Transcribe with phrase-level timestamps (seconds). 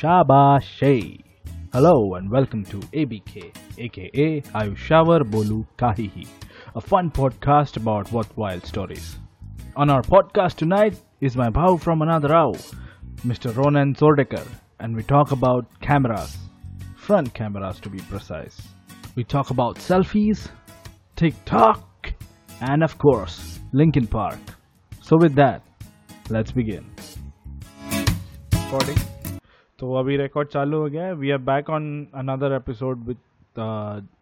[0.00, 1.22] Shabashay.
[1.74, 6.26] Hello and welcome to ABK, aka Ayushavar Bolu Kahihi,
[6.74, 9.18] a fun podcast about worthwhile stories.
[9.76, 12.52] On our podcast tonight is my bhau from another Rao,
[13.26, 13.54] Mr.
[13.54, 14.46] Ronan Zordekar,
[14.78, 16.34] and we talk about cameras,
[16.96, 18.58] front cameras to be precise.
[19.16, 20.48] We talk about selfies,
[21.16, 22.14] TikTok,
[22.62, 24.40] and of course, Linkin Park.
[25.02, 25.60] So with that,
[26.30, 26.86] let's begin.
[28.54, 29.19] Recording.
[29.80, 31.84] तो अभी record चालू हो गया है we are back on
[32.14, 33.18] another episode with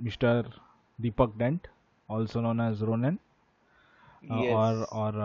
[0.02, 0.50] mister
[0.98, 1.66] Deepak Dent
[2.08, 3.18] also known as Ronin
[4.52, 5.20] और और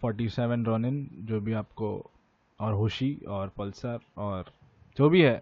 [0.00, 1.90] forty seven Ronin जो भी आपको
[2.60, 4.52] और होशी और पल्सर और
[4.96, 5.40] जो भी है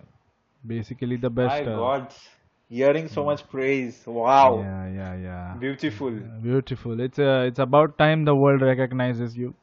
[0.62, 2.25] basically the best
[2.70, 3.98] hearing so much praise.
[4.06, 6.14] Wow, या या या beautiful.
[6.42, 9.55] beautiful it's uh, it's about time the world recognizes you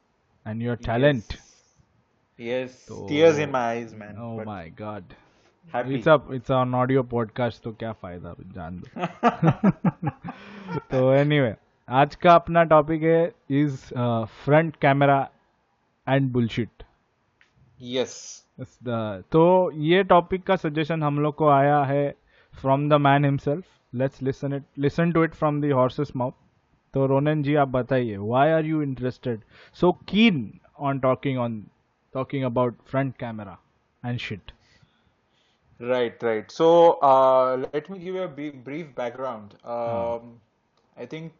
[0.46, 1.43] and your talent Yes,
[2.38, 4.16] So- tears in my eyes, man.
[4.18, 5.04] oh but my god
[5.74, 5.94] happy.
[5.94, 10.08] It's a it's on audio podcast तो क्या फ़ायदा जान दो
[10.90, 11.54] तो anyway
[11.88, 13.24] आज का अपना topic है
[13.60, 13.76] is
[14.44, 15.20] front camera
[16.06, 16.82] and bullshit
[17.80, 18.14] yes.
[19.32, 22.14] तो ये टॉपिक का सजेशन हम लोग को आया है
[22.54, 26.32] from the man himself let's listen it listen to it from the horse's mouth
[26.94, 29.40] तो रोनन जी आप बताइए why are you interested
[29.76, 31.64] so keen on talking on
[32.14, 33.58] talking about front camera
[34.02, 34.52] and shit.
[35.78, 36.50] Right, right.
[36.50, 39.56] So uh, let me give you a brief background.
[39.64, 40.30] Um, hmm.
[40.96, 41.32] I think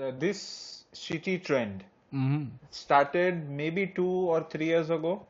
[0.00, 2.44] uh, this shitty trend mm-hmm.
[2.70, 5.26] started maybe two or three years ago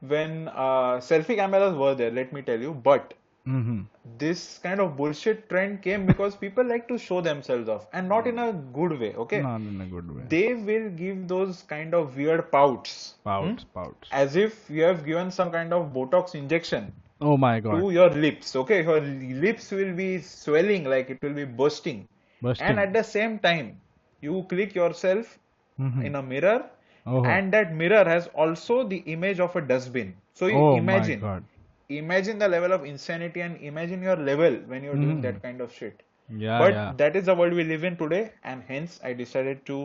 [0.00, 3.14] when uh, selfie cameras were there, let me tell you, but
[3.48, 3.80] Mm-hmm.
[4.18, 8.26] this kind of bullshit trend came because people like to show themselves off and not
[8.26, 9.40] in a good way, okay?
[9.42, 10.22] Not in a good way.
[10.28, 14.08] They will give those kind of weird pouts Pouts, pouts.
[14.12, 17.80] as if you have given some kind of Botox injection Oh my god.
[17.80, 18.82] to your lips, okay?
[18.82, 22.06] Your lips will be swelling like it will be bursting.
[22.42, 22.66] Bursting.
[22.68, 23.80] And at the same time,
[24.20, 25.38] you click yourself
[25.78, 26.04] Mhm.
[26.04, 26.58] in a mirror
[27.06, 27.24] Oh.
[27.24, 30.14] and that mirror has also the image of a dustbin.
[30.34, 31.44] So you oh imagine my god
[31.89, 35.23] imagine the level of insanity and imagine your level when you're doing Mhm.
[35.27, 36.03] that kind of shit
[36.43, 36.93] Yeah, but yeah.
[37.01, 39.77] that is the world we live in today and hence i decided to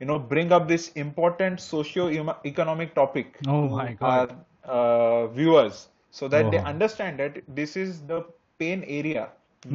[0.00, 4.02] you know bring up this important socio-economic topic Oh to my God.
[4.12, 4.28] our
[4.64, 6.64] uh, viewers so that they Oh.
[6.74, 8.24] understand that this is the
[8.58, 9.28] pain area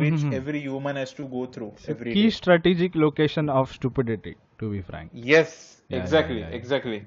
[0.03, 0.33] which Mhm.
[0.41, 2.31] every human has to go through every Key day.
[2.31, 5.11] strategic location of stupidity, to be frank.
[5.29, 6.57] yes Yeah, yeah, exactly yeah, yeah.
[6.61, 6.99] exactly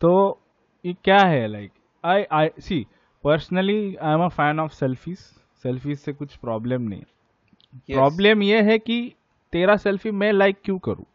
[0.00, 0.12] तो
[0.86, 1.72] ये क्या है like
[2.04, 2.86] I I C
[3.23, 5.17] Personally I am a fan of selfies
[5.63, 7.03] selfies से कुछ problem नहीं
[7.93, 8.47] problem yes.
[8.47, 9.15] ये है कि
[9.53, 11.05] तेरा सेल्फी मैं लाइक क्यों करूँ?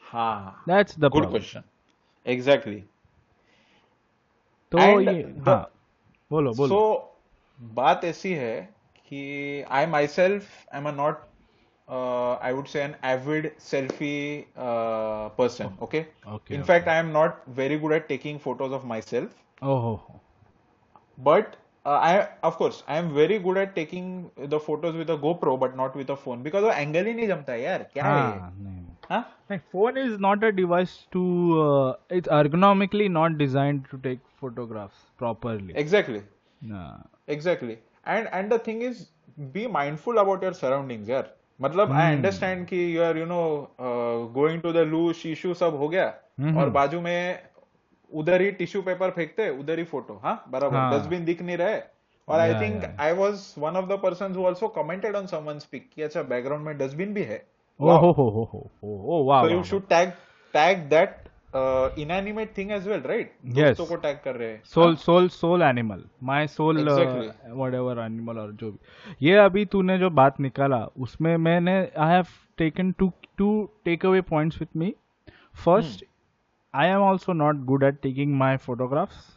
[0.00, 1.62] हाँ। That's the good question.
[2.26, 2.80] Exactly.
[4.72, 5.70] तो And ये the- हाँ।
[6.30, 8.60] बोलो बोलो। सो so, बात ऐसी है
[9.08, 11.22] कि I myself I am a not
[12.42, 16.04] I would say an avid selfie person okay
[16.62, 19.28] fact i am not very good at taking photos of myself.
[19.62, 20.20] ओहो
[21.18, 24.06] but uh, i of course i am very good at taking
[24.54, 27.26] the photos with a gopro but not with a phone because वो angle ही नहीं
[27.28, 28.38] जमता है यार क्या है ये?
[28.38, 31.24] हाँ नहीं हाँ phone is not a device to
[31.62, 35.72] uh, it's ergonomically not designed to take photographs properly.
[35.84, 36.22] exactly
[36.62, 36.96] Nah.
[37.28, 37.74] Exactly.
[38.06, 39.00] And and the thing is,
[39.52, 41.26] be mindful about your surroundings, यार.
[41.60, 42.16] मतलब I Hmm.
[42.16, 43.44] understand कि you are you know
[43.78, 46.06] uh, going to the loo शीशु सब हो गया
[46.40, 47.38] हम्म। और बाजू में
[48.14, 51.80] उधर ही टिश्यू पेपर फेंकते उधर ही फ़ोटो हाँ बराबर। हाँ। डस्टबिन दिख नहीं रहे
[52.28, 55.90] और I think I was one of the person who also commented on someone's pic
[55.94, 57.42] कि अच्छा बैकग्राउंड में डस्टबिन भी है?
[59.88, 60.12] Tag
[60.54, 61.14] tag that
[61.54, 63.32] uh, inanimate thing as well right?
[63.56, 63.76] Yes.
[63.76, 64.62] दोस्तों को टैग कर रहे हैं।
[65.36, 66.04] Soul animal.
[66.30, 67.28] My soul Exactly.
[67.28, 68.78] uh, whatever animal और जो भी।
[69.28, 72.26] ये अभी तूने जो बात निकाला उसमें मैंने I have
[72.58, 73.50] taken two two
[73.84, 74.94] take away points with me
[75.64, 76.04] first
[76.74, 79.34] I am also not good at taking my photographs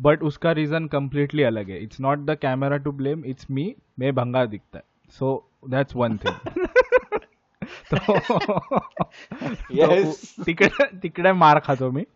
[0.00, 4.14] but उसका रीजन कंप्लीटली अलग है it's not the camera to blame it's me मैं
[4.14, 6.66] भंगा दिखता है so that's one thing
[7.94, 8.18] तो.
[9.76, 12.06] तो तिकडे तिकडे मार खातो मी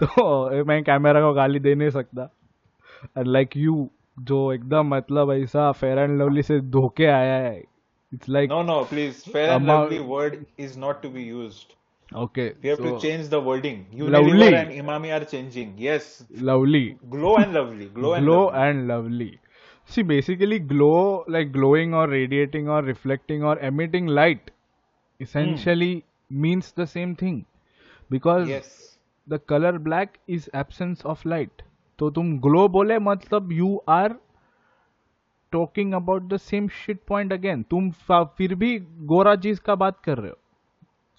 [0.00, 2.30] तो मैं कैमरा को गाली दे नहीं सकता
[3.18, 3.88] लाइक यू
[4.20, 7.58] जो एकदम मतलब ऐसा फेयर एंड लवली से धोखे आया है
[8.12, 9.24] it's like No, no, please.
[9.24, 11.24] Fair and Amount- lovely word is not to be
[12.16, 13.86] okay We have so, to change the wording.
[14.14, 14.48] Lovely.
[14.54, 15.74] And Imami are changing.
[15.78, 16.08] Yes.
[16.50, 17.86] Lovely Glow and lovely.
[17.98, 18.68] Glow and glow lovely.
[18.68, 19.30] and lovely
[19.88, 24.50] see basically glow like glowing or radiating or reflecting or emitting light
[25.20, 26.04] essentially mm.
[26.44, 27.38] means the same thing
[28.10, 28.98] because Yes.
[29.26, 31.64] the color black is absence of light
[31.98, 34.14] तो तुम glow बोले मतलब you are
[35.52, 38.78] talking about the same shit point again तुम फिर भी
[39.12, 40.36] गोरा चीज़ का बात कर रहे हो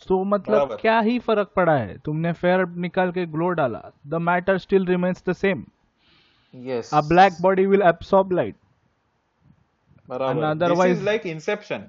[0.01, 1.97] सो so, मतलब क्या ही फ़र्क पड़ा है?
[1.97, 5.63] तुमने फेयर निकाल के ग्लो डाला। The matter still remains the same
[6.53, 6.89] yes.
[6.93, 8.55] A black body will absorb light.
[10.09, 11.81] बराबर। Otherwise like inception.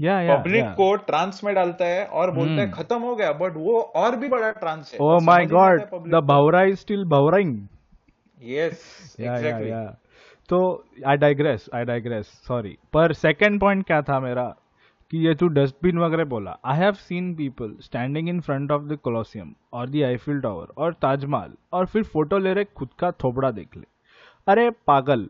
[0.00, 2.78] या या पब्लिक को ट्रांस में डालता है और बोलता है hmm.
[2.78, 4.98] खत्म हो गया बट वो और भी बड़ा ट्रांस है.
[5.00, 7.56] ओ my God the bhawra is still भवरिंग
[8.42, 9.70] yes exactly
[10.48, 14.54] तो I digress I digress sorry पर सेकंड पॉइंट क्या था मेरा?
[15.12, 18.96] कि ये तू डस्टबिन वगैरह बोला I have seen people standing in front of the
[18.96, 23.50] Colosseum और द आईफिल टावर और ताजमहल और फिर फ़ोटो ले रहे खुद का थोपड़ा
[23.50, 23.84] देख ले।
[24.48, 25.28] अरे पागल।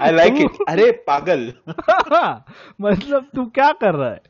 [0.00, 1.52] आई लाइक इट अरे पागल।
[2.80, 4.22] मतलब तू क्या कर रहा है?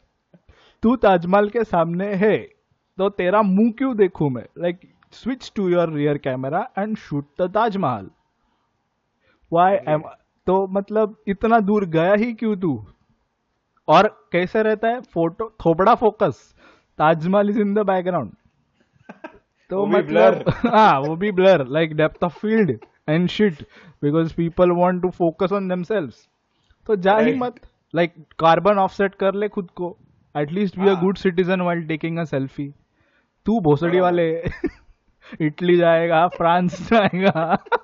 [0.82, 2.36] तू ताजमहल के सामने है
[2.98, 4.46] तो तेरा मुँह क्यों देखू मैं?
[4.58, 4.80] Like
[5.12, 8.10] switch to your rear camera and shoot the Taj Mahal
[9.52, 10.02] why am
[10.46, 12.86] तो मतलब इतना दूर गया ही क्यों तू?
[13.88, 15.00] और कैसे रहता है?
[15.00, 16.54] Photo थोपड़ा focus
[16.98, 18.32] Taj Mahal is in the background
[19.70, 22.70] तो मतलब हाँ वो भी blur like depth of field
[23.08, 23.62] and shit
[24.02, 26.28] because people want to focus on themselves
[26.86, 27.60] तो जा ही मत
[27.94, 29.96] लाइक कार्बन ऑफसेट कर ले खुद को.
[30.34, 32.72] At least be a good citizen while taking a selfie
[33.46, 34.28] तू भोसड़ी वाले
[35.40, 37.64] इटली जाएगा फ्रांस जाएगा.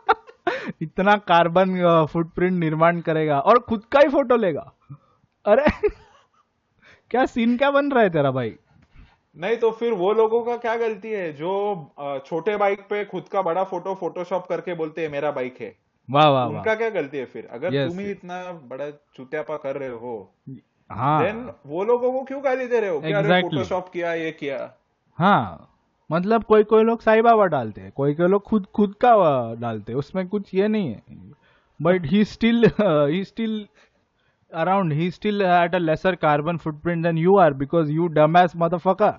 [0.82, 4.72] इतना कार्बन फुटप्रिंट निर्माण करेगा और खुद का ही फ़ोटो लेगा।
[5.44, 5.88] अरे
[7.10, 8.54] क्या सीन क्या बन रहा है तेरा भाई?
[9.36, 11.32] नहीं तो फिर वो लोगों का क्या गलती है?
[11.32, 15.74] जो छोटे बाइक पे खुद का बड़ा फ़ोटो फोटोशॉप करके बोलते हैं मेरा बाइक है।
[16.08, 17.48] वाह वाह उनका क्या गलती है फिर?
[17.52, 20.14] अगर yes, तुम ही इतना बड़ा चुत्यापा कर रहे हो
[20.90, 22.96] हाँ। देन वो लोगों को क्यों गाली दे रहे हो?
[22.96, 23.26] exactly.
[23.26, 24.58] क्या फोटोशॉप किया ये किया?
[25.18, 25.69] हाँ।
[26.10, 29.14] मतलब कोई कोई लोग साई बाबा डालते हैं, कोई कोई लोग खुद खुद का
[29.60, 31.02] डालते हैं, उसमें कुछ ये नहीं है।
[31.80, 33.66] But he still he still
[34.52, 38.52] around he still at a lesser carbon footprint than you are because you dumb ass
[38.56, 39.10] motherfucker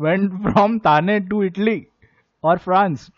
[0.00, 1.86] went from Thane to Italy
[2.44, 3.10] और France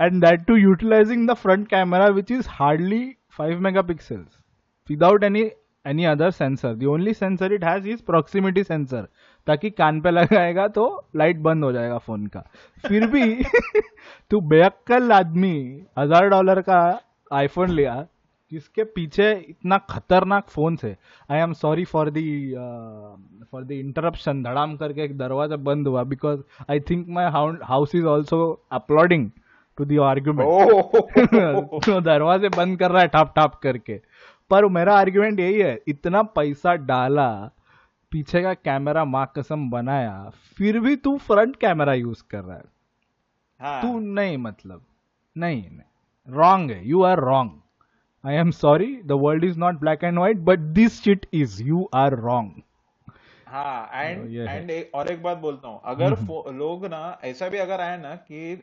[0.00, 3.04] and that to utilising the front camera which is hardly
[3.38, 4.42] five mega pixels
[4.88, 5.50] without any
[5.84, 9.08] any other sensor the only sensor it has is proximity sensor
[9.46, 10.86] ताकि कान पे लगाएगा तो
[11.16, 12.40] light बंद हो जाएगा phone का।
[12.84, 13.44] फिर भी
[14.30, 15.56] तू बेअक्कल आदमी
[15.98, 16.80] हज़ार डॉलर का
[17.30, 18.04] आईफोन लिया
[18.52, 20.96] जिसके पीछे इतना खतरनाक फ़ोन है
[21.30, 22.54] I am sorry for the
[23.52, 27.30] for the interruption धड़ाम करके एक दरवाज़ा बंद हुआ because I think my
[27.64, 28.38] house is also
[28.72, 29.30] uploading
[29.78, 30.48] to the argument
[31.84, 34.00] तो दरवाजे बंद कर रहा है ठाप ठाप करके।
[34.50, 37.28] पर मेरा आर्ग्यूमेंट यही है इतना पैसा डाला
[38.14, 40.12] पीछे का कैमरा माँ कसम बनाया
[40.58, 42.64] फिर भी तू फ्रंट कैमरा यूज़ कर रहा है।
[43.60, 43.80] हाँ.
[43.82, 44.84] तू नहीं मतलब।
[45.36, 47.60] नहीं नहीं। रॉन्ग है। You are wrong
[48.24, 51.88] I am sorry the world is not black and white but this shit is you
[51.94, 52.62] are wrong
[53.46, 57.80] हाँ एंड एंड और एक बात बोलता हूँ। अगर हम्म। लोग ना ऐसा भी अगर
[57.80, 58.56] आए ना कि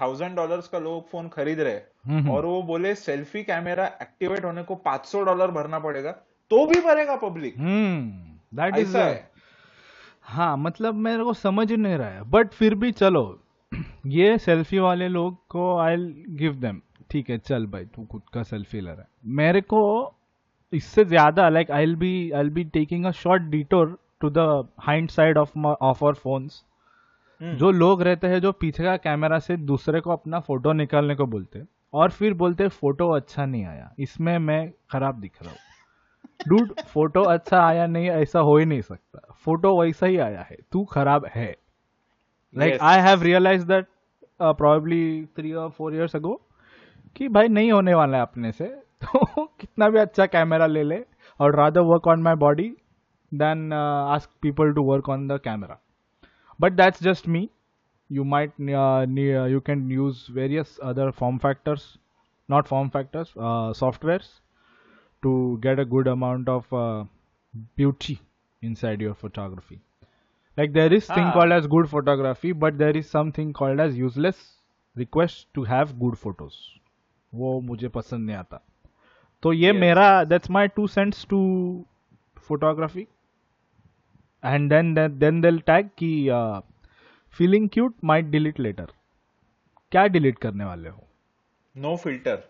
[0.00, 4.62] थाउज़ेंड डॉलर का लोग फ़ोन खरीद रहे हम्म। और वो बोले सेल्फी कैमरा एक्टिवेट होने
[4.62, 6.12] को पाँच सौ डॉलर भरना पड़ेगा
[6.50, 7.54] तो भी भरेगा पब्लिक
[8.52, 8.96] दैट इज़
[10.22, 13.40] हाँ। मतलब मेरे को समझ नहीं रहा है। बट फिर भी चलो।
[14.06, 15.96] ये सेल्फी वाले लोग को आई
[16.38, 16.80] गिव देम
[17.10, 19.80] ठीक है चल भाई तू खुद का सेल्फी ले रहा है। मेरे को
[20.72, 25.38] इससे ज़्यादा like I be I be taking a short detour to the hind side
[25.38, 26.64] of of our phones
[27.40, 31.26] जो लोग रहते हैं जो पीछे का कैमरा से दूसरे को अपना फ़ोटो निकालने को
[31.26, 35.58] बोलते और फिर बोलते फ़ोटो अच्छा नहीं आया। इसमें मैं खराब दिख रहा हूँ।
[36.48, 40.56] डूड फ़ोटो अच्छा आया नहीं ऐसा हो ही नहीं सकता। फ़ोटो वैसा ही आया है।
[40.72, 41.56] तू खराब है।
[42.56, 43.86] Like I have realise that
[44.42, 46.40] probably three और फोर इयर्स अगो
[47.16, 48.64] कि भाई नहीं होने वाला है अपने से।
[49.04, 51.04] तो कितना भी अच्छा कैमरा ले ले
[51.40, 52.76] और rather work on my body
[53.34, 55.78] than ask people to work on the camera
[56.60, 57.50] but that's just me
[58.10, 59.06] you might uh,
[59.46, 61.98] you can use various other form factors
[62.48, 64.40] not form factors uh, softwares.
[65.22, 67.04] To get a good amount of uh,
[67.76, 68.18] beauty
[68.62, 69.80] inside your photography
[70.58, 71.32] like there is thing ah.
[71.32, 74.40] called as good photography but there is something called as useless
[74.96, 76.58] request to have good photos
[77.32, 78.60] वो मुझे पसंद नहीं आता
[79.42, 79.80] तो ये yes.
[79.80, 81.40] मेरा that's my two cents to
[82.48, 83.06] photography
[84.44, 86.10] and then then they'll tag कि
[87.34, 88.92] feeling cute might delete later
[89.92, 91.06] क्या डिलीट करने वाले हो
[91.76, 92.42] no filter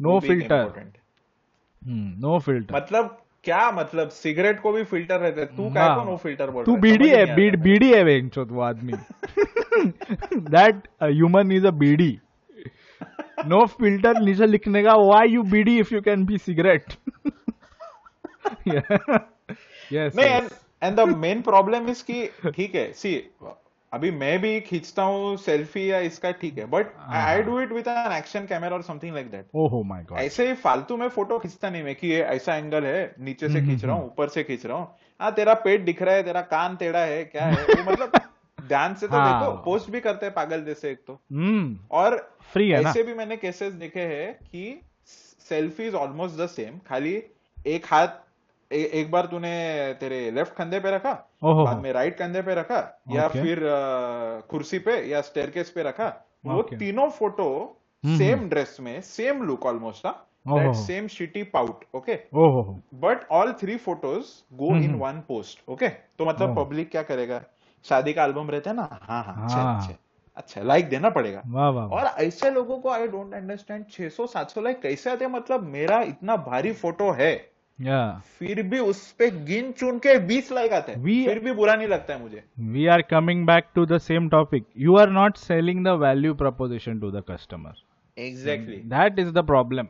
[0.00, 0.92] no filter
[1.86, 4.08] no filter मतलब क्या मतलब?
[4.08, 7.60] सिगरेट को भी फ़िल्टर रहते तू क्या को नो फ़िल्टर बोल तू बीडी है बीड
[7.62, 8.92] बीडी है वो आदमी।
[10.50, 12.18] That human is a beedi.
[13.46, 16.92] No filter नीचे लिखने का why you beedi if you can be cigarette
[19.92, 20.40] yes नहीं
[20.82, 23.14] and the main problem is कि ठीक है सी
[23.92, 27.88] अभी मैं भी खींचता हूँ सेल्फी या इसका ठीक है but I do it with
[27.88, 31.70] an action camera और समथिंग लाइक दैट ओहो माय गॉड ऐसे फालतू में फ़ोटो खींचता
[31.70, 34.66] नहीं मैं कि ये ऐसा एंगल है नीचे से खींच रहा हूँ ऊपर से खींच
[34.66, 34.88] रहा हूँ।
[35.20, 37.64] हाँ तेरा पेट दिख रहा है तेरा कान टेढ़ा है क्या है?
[37.64, 38.12] वो मतलब
[38.68, 39.40] ध्यान से तो हाँ.
[39.40, 41.18] देखो पोस्ट भी करते हैं पागल जैसे एक तो.
[41.90, 42.16] और
[42.52, 44.80] फ्री है ऐसे भी मैंने केसेस देखे हैं कि
[45.48, 47.22] selfie is almost the same खाली
[47.66, 48.08] एक हाथ
[48.70, 49.50] ए, एक बार तूने
[50.00, 51.12] तेरे लेफ़्ट कंधे पे रखा
[51.62, 53.60] बाद में राइट कंधे पे रखा या फिर
[54.50, 56.08] कुर्सी पे या स्टेयरकेस पे रखा
[56.44, 57.48] वो तीनों फ़ोटो
[58.04, 60.06] सेम ड्रेस में same look almost
[60.76, 62.14] same shitty pout okay
[62.94, 67.42] but all three photos go in one post okay तो मतलब पब्लिक क्या करेगा?
[67.84, 68.88] शादी का एल्बम रहता है ना?
[69.02, 69.94] हाँ हाँ अच्छा हाँ। अच्छा
[70.36, 74.62] अच्छा लाइक देना पड़ेगा। वाह वाह और ऐसे लोगों को आई डोंट अंडरस्टैंड 600 700
[74.62, 77.32] लाइक कैसे आते मतलब मेरा इतना भारी फ़ोटो है।
[77.78, 78.20] Yeah.
[78.38, 81.74] फिर भी उस पे गिन चुन के बीस लाइक आते हैं। We, फिर भी बुरा
[81.74, 82.42] नहीं लगता है मुझे।
[82.72, 87.00] We are coming back to the same topic you are not selling the value proposition
[87.00, 87.82] to the customer
[88.16, 89.88] exactly that is the problem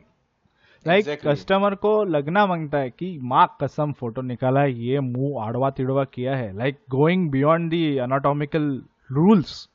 [0.85, 5.69] like customer को लगना माँगता है कि माँ कसम फ़ोटो निकाला है ये मुँह आड़वा
[5.77, 8.69] तिड़वा किया है। Like going beyond the anatomical
[9.09, 9.67] rules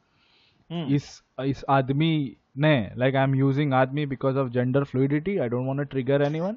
[0.71, 2.13] इस इस आदमी
[2.59, 6.23] ने लाइक आई एम यूजिंग आदमी because of gender fluidity I don't want to trigger
[6.27, 6.57] anyone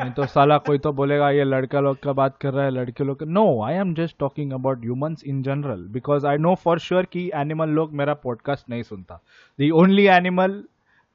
[0.00, 3.04] नहीं तो साला कोई तो बोलेगा ये लड़का लोग का बात कर रहा है लड़के
[3.04, 6.78] लोग का no I am just talking about humans in general because I know for
[6.78, 9.20] sure कि एनिमल लोग मेरा पॉडकास्ट नहीं सुनता।
[9.58, 10.52] The only animal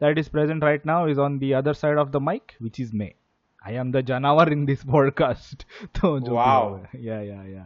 [0.01, 2.95] that is present right now is on the other side of the mic which is
[2.95, 3.11] me
[3.67, 5.63] I am the जानवर in this podcast
[6.01, 7.65] तो जो या या या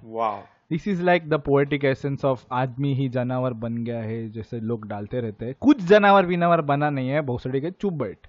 [0.69, 4.87] this is like the poetic essence of आदमी ही जानवर बन गया है जैसे लोग
[4.87, 8.27] डालते रहते हैं। कुछ जानवर विनावर बना नहीं है भोसड़ी के चुप बैठ।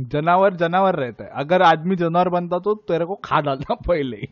[0.00, 4.28] जनावर जनावर रहता है। अगर आदमी जनावर बनता तो तेरे को खा डालना पहले ही।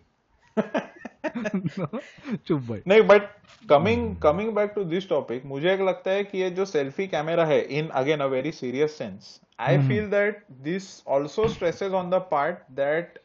[2.46, 3.22] चुप भाई नहीं but
[3.70, 7.44] coming coming back to this topic मुझे एक लगता है कि ये जो सेल्फी कैमरा
[7.44, 12.14] है in again a very serious sense I feel that this also stresses on the
[12.14, 13.18] part that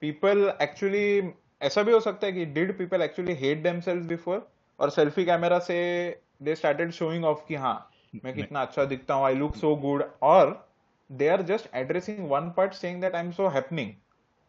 [0.00, 1.32] people actually
[1.62, 5.58] ऐसा भी हो सकता है कि did people actually hate self before और सेल्फी कैमरा
[5.58, 6.10] से
[6.42, 7.90] दे स्टार्टेड शोइंग ऑफ़ कि हाँ
[8.24, 10.68] मैं कितना अच्छा दिखता हूँ आई लुक सो गुड और
[11.10, 13.90] they are just addressing one part saying that I'm so happening.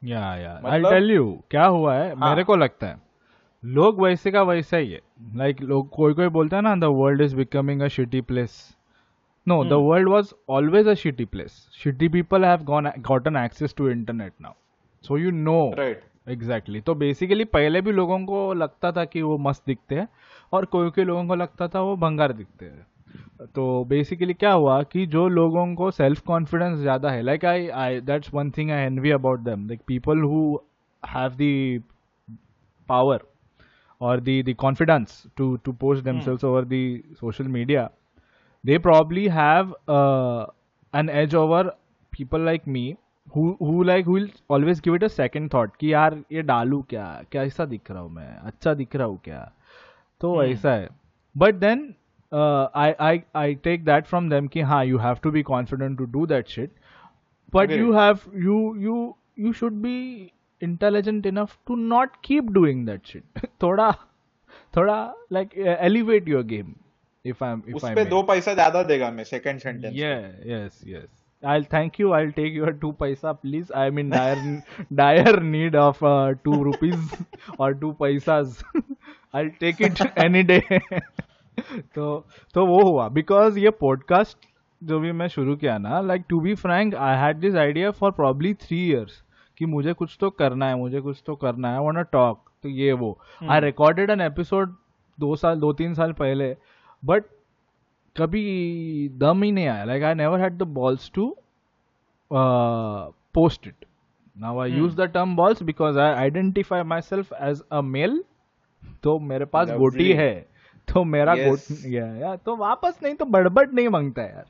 [0.03, 2.29] या या। आई टेल यू क्या हुआ है हाँ.
[2.29, 3.01] मेरे को लगता है
[3.65, 5.01] लोग वैसे का वैसा ही है।
[5.35, 8.75] लाइक like, लोग कोई कोई बोलता है ना the world is becoming a shitty place
[9.47, 12.63] no the world was always a shitty place shitty people have
[13.01, 14.53] gotten access to internet now
[15.03, 19.37] so you know right exactly तो बेसिकली पहले भी लोगों को लगता था कि वो
[19.37, 20.07] मस्त दिखते हैं
[20.53, 22.87] और कोई कोई लोगों को लगता था वो भंगार दिखते हैं।
[23.55, 28.01] तो बेसिकली क्या हुआ कि जो लोगों को सेल्फ कॉन्फिडेंस ज़्यादा है like I I
[28.01, 30.59] that's one thing I envy about them like people who
[31.09, 31.83] have the
[32.87, 33.19] power
[34.01, 37.89] और the the confidence to to post themselves over the social media
[38.65, 39.75] they probably have
[40.95, 41.67] an edge over
[42.11, 42.95] people like me
[43.37, 47.23] who like will always give it a second thought कि यार ये डालू क्या?
[47.31, 48.37] कैसा दिख रहा हूँ मैं?
[48.37, 49.51] अच्छा दिख रहा हूँ क्या?
[50.21, 50.51] तो hmm.
[50.51, 50.89] ऐसा है।
[51.37, 51.95] But then
[52.35, 56.25] I I take that from them कि हाँ you have to be confident to do
[56.25, 56.71] that shit
[57.53, 59.97] but you have you you you should be
[60.61, 63.91] intelligent enough to not keep doing that shit थोड़ा
[64.77, 64.97] थोड़ा
[65.31, 66.73] like elevate your game
[67.25, 70.13] if I if I दो पैसा ज़्यादा देगा मैं second sentence ये
[70.45, 71.07] yes yes
[71.43, 74.61] I thank you I take your two पैसा please I mean dire
[74.93, 75.99] dire need of
[76.43, 77.15] two rupees
[77.59, 78.37] और टू पैसा
[79.35, 80.59] I take it any day
[81.95, 84.37] तो तो वो हुआ। बिकॉज़ ये पॉडकास्ट
[84.81, 88.11] जो भी मैं शुरू किया ना like to be frank I had this idea for
[88.11, 89.23] probably three years
[89.57, 92.93] कि मुझे कुछ तो करना है मुझे कुछ तो करना है। वांट टॉक तो ये
[92.93, 93.17] वो।
[93.49, 94.75] आई रिकॉर्डेड एन एपिसोड
[95.17, 96.55] दो साल दो तीन साल पहले।
[97.03, 97.23] बट
[98.15, 101.35] कभी दम ही नहीं आया। Like I never had the balls to
[102.31, 103.85] post it
[104.35, 108.23] now I use the term balls because I identify myself as a male
[109.03, 110.54] तो मेरे पास गोटी है।
[110.87, 111.45] तो मेरा yes.
[111.45, 114.45] गोट गया यार। तो वापस नहीं तो बड़बड़ नहीं माँगता यार।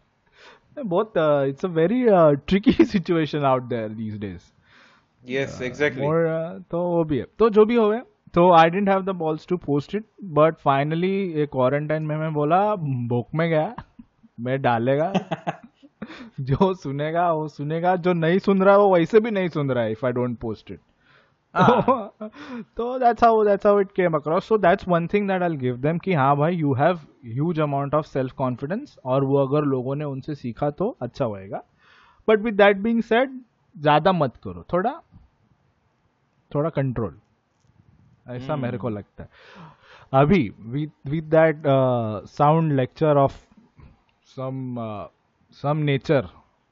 [0.77, 1.13] बहुत
[1.49, 2.03] it's a very
[2.47, 4.51] tricky situation out there these days
[5.25, 6.27] yes exactly और
[6.71, 7.99] तो वो भी है। तो जो भी होवे
[8.33, 10.05] तो I didn't have the balls to post it
[10.37, 12.59] but finally quarantine में मैं बोला
[13.09, 13.73] भोक में गया
[14.39, 15.11] मैं डालेगा
[16.39, 19.83] जो सुनेगा वो सुनेगा जो नहीं सुन रहा है वो वैसे भी नहीं सुन रहा
[19.83, 20.79] है if I don't post it
[22.77, 25.77] तो that's how that's how it came across so that's one thing that I give
[25.77, 29.95] them कि हाँ भाई you have huge amount of self confidence और वो अगर लोगों
[29.95, 31.61] ने उनसे सीखा तो अच्छा होएगा।
[32.27, 33.39] But with that being said
[33.75, 34.91] ज़्यादा मत करो। थोड़ा
[36.51, 37.19] थोड़ा कंट्रोल
[38.27, 38.61] ऐसा hmm.
[38.61, 39.29] मेरे को लगता है।
[40.13, 41.63] अभी with that
[42.27, 43.33] sound lecture of
[44.37, 44.75] some
[45.61, 46.27] some nature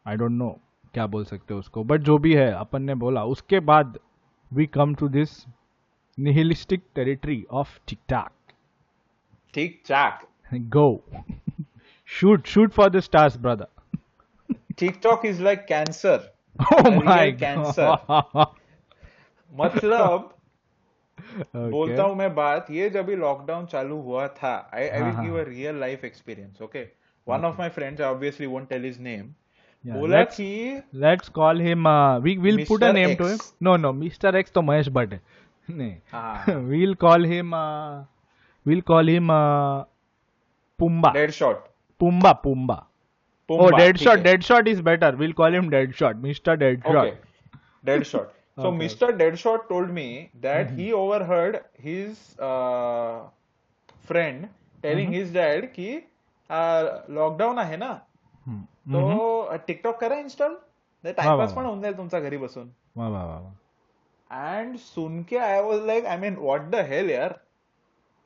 [0.06, 0.50] I don't know
[0.94, 3.98] क्या बोल सकते हो उसको। बट जो भी है अपन ने बोला उसके बाद
[4.54, 5.46] we come to this
[6.18, 7.78] nihilistic territory of
[8.10, 8.32] TikTok
[9.88, 10.28] TikTok
[10.76, 10.90] go
[12.10, 13.68] shoot shoot for the stars brother
[14.76, 16.20] TikTok is like cancer.
[16.60, 17.90] Oh my cancer.
[19.52, 20.34] मतलब okay.
[21.56, 25.40] बोलता हूँ मैं बात ये जब भी लॉकडाउन चालू हुआ था I I will give
[25.40, 26.84] a real life experience okay
[27.28, 29.34] one of my friends obviously won't tell his name
[29.86, 31.88] बोला कि let's call him
[32.24, 35.22] we will put a name to him no no mister X तो महेश भट्ट है
[35.70, 37.56] नहीं we'll call him
[38.66, 39.28] we'll call him
[40.80, 41.68] Pumbaa Deadshot
[42.00, 42.84] Pumbaa Pumbaa
[43.50, 44.24] Oh, Deadshot.
[44.24, 45.16] Deadshot is better.
[45.16, 46.22] We'll call him Deadshot.
[46.22, 46.58] Mr.
[46.58, 46.96] Deadshot.
[46.96, 47.18] Okay.
[47.86, 48.30] Deadshot.
[48.58, 48.86] So okay.
[48.86, 49.18] Mr.
[49.18, 50.78] Deadshot told me that mm-hmm.
[50.78, 53.22] he overheard his uh,
[54.04, 54.48] friend
[54.84, 55.14] telling mm-hmm.
[55.14, 56.02] his dad कि
[57.10, 57.92] lockdown आहे ना
[58.48, 60.58] तो TikTok करा install.
[61.04, 62.68] Timepass पण होऊन जाईल तुमचा घरी बसून.
[64.30, 67.40] एंड सुन के I was like I mean what the hell यार?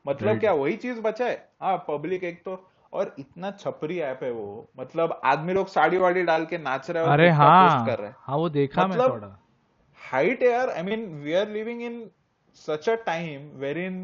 [0.05, 2.63] मतलब क्या वही चीज़ बचा है हाँ पब्लिक एक तो.
[2.93, 4.67] और इतना छपरी ऐप है वो.
[4.79, 7.85] मतलब आदमी लोग साड़ी वाड़ी डाल के नाच रहे हैं अरे हाँ.
[7.85, 8.15] कर रहे हैं.
[8.19, 9.37] हाँ वो देखा मतलब, मैं थोड़ा
[10.01, 10.69] हाइट यार.
[10.69, 12.09] I mean we are living in
[12.57, 13.99] such a time where in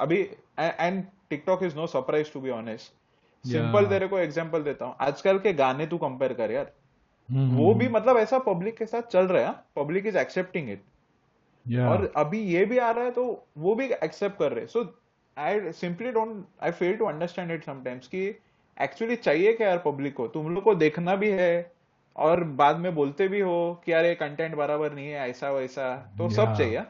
[0.00, 0.20] अभी
[0.58, 2.92] and TikTok is no surprise to be honest
[3.44, 6.72] simple तेरे को एग्जांपल देता हूँ। आजकल के गाने तू कंपेयर कर यार।
[7.28, 10.18] हम्म, वो हम्म, भी हम्म। मतलब ऐसा पब्लिक के साथ चल रहा है पब्लिक इज़
[10.18, 10.82] एक्सेप्टिंग इट
[11.80, 13.24] और अभी ये भी आ रहा है तो
[13.58, 14.84] वो भी एक्सेप्ट कर रहे so
[15.36, 18.26] I simply don't I fail to understand it sometimes कि
[18.82, 20.26] एक्चुअली चाहिए क्या यार पब्लिक को?
[20.28, 21.72] तुम लोग को देखना भी है
[22.16, 26.14] और बाद में बोलते भी हो कि यार ये कंटेंट बराबर नहीं है ऐसा वैसा।
[26.18, 26.36] तो yeah.
[26.36, 26.82] सब चाहिए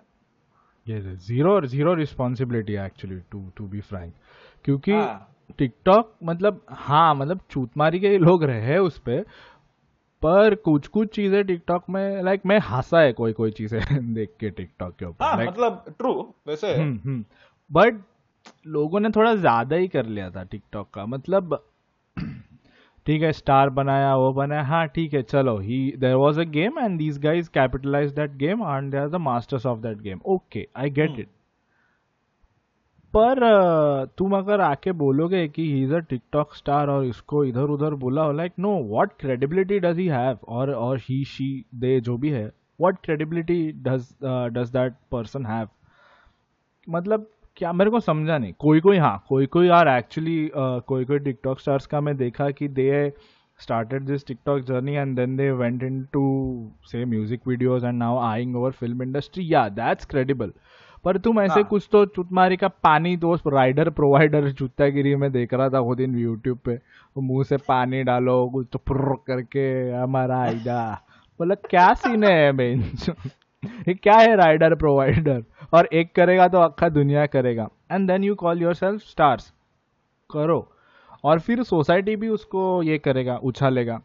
[1.16, 4.14] zero zero responsibility actually to to be frank
[4.64, 4.92] क्योंकि
[5.58, 6.14] टिकटॉक.
[6.22, 9.24] मतलब हाँ मतलब चूतमारी के लोग रहे उस पर
[10.22, 13.80] पर कुछ कुछ चीज़ें टिकटॉक में लाइक मैं हंसा है कोई कोई चीज़ें
[14.14, 16.12] देख के टिकटॉक के ऊपर हाँ, मतलब ट्रू
[16.48, 21.54] वैसे बट हम्म, हम्म। लोगों ने थोड़ा ज़्यादा ही कर लिया था टिकटॉक का मतलब
[23.06, 26.78] ठीक है स्टार बनाया वो बनाया हाँ ठीक है चलो he there was a game
[26.78, 30.66] and these guys capitalize that game and they are the masters of that game okay
[30.76, 31.28] I get it
[33.14, 33.38] पर
[34.18, 38.22] तुम अगर आके बोलोगे कि he is a TikTok star और इसको इधर उधर बोला
[38.22, 42.30] हो like no what credibility does he have और और ही शी दे जो भी
[42.30, 42.44] है
[42.80, 45.68] what credibility does does that person have
[46.88, 51.04] मतलब क्या मेरे को समझा नहीं कोई कोई हाँ कोई कोई आर एक्चुअली uh, कोई
[51.04, 53.12] कोई टिकटॉक स्टार्स का मैं देखा कि दे
[53.60, 58.54] started this TikTok journey and then they went into say music videos and now eyeing
[58.54, 59.42] over film industry.
[59.44, 60.52] Yeah, that's credible.
[61.04, 61.64] पर तुम ऐसे हाँ.
[61.64, 66.18] कुछ तो चुतमारी का पानी दोस्त राइडर प्रोवाइडर चुत्तागिरी में देख रहा था वो दिन
[66.18, 66.78] यूट्यूब पे।
[67.16, 70.80] मुँह से पानी डालो कुछ तो पुर करके हमारा आईदा
[71.40, 72.74] बोला क्या सीन है
[73.62, 75.42] ये क्या है राइडर प्रोवाइडर
[75.74, 79.52] और एक करेगा तो अक्खा दुनिया करेगा। And then you call yourself stars
[80.30, 80.66] करो।
[81.24, 84.00] और फिर सोसाइटी भी उसको ये करेगा उछालेगा।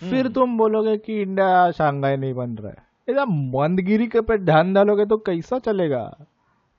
[0.00, 4.36] फिर हम्म। तुम बोलोगे कि इंडिया शांघाई नहीं बन रहा है। ऐसा मंदगिरी के पे
[4.38, 6.02] ध्यान डालोगे तो कैसा चलेगा?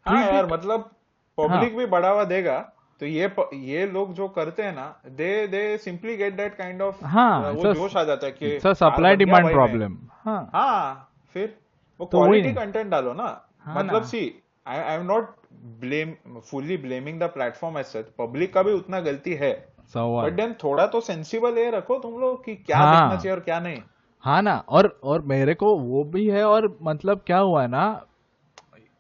[0.06, 0.90] हाँ यार मतलब
[1.38, 1.78] पब्लिक हाँ.
[1.78, 2.58] भी बढ़ावा देगा।
[3.02, 7.04] तो ये ये लोग जो करते हैं ना they they simply get that kind of
[7.06, 11.58] हाँ वो जोश आ जाता है कि सप्लाई डिमांड प्रॉब्लम हाँ हाँ। फिर
[12.00, 13.28] वो क्वालिटी तो कंटेंट डालो ना।
[13.60, 14.22] हाँ मतलब see
[14.68, 15.36] I I am not
[15.80, 19.52] blame fully blaming the platform as such public का भी उतना गलती है।
[19.96, 23.44] बट देन थोड़ा तो सेंसिबल ये रखो तुम लोग कि क्या हाँ, देखना चाहिए और
[23.44, 23.82] क्या नहीं।
[24.26, 28.06] हाँ ना और और मेरे को वो भी है और मतलब क्या हुआ ना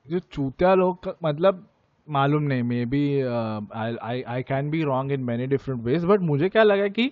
[0.07, 1.67] जो चूतिया लोग मतलब
[2.09, 6.63] मालूम नहीं maybe I I can be wrong in many different ways but मुझे क्या
[6.63, 7.11] लगा कि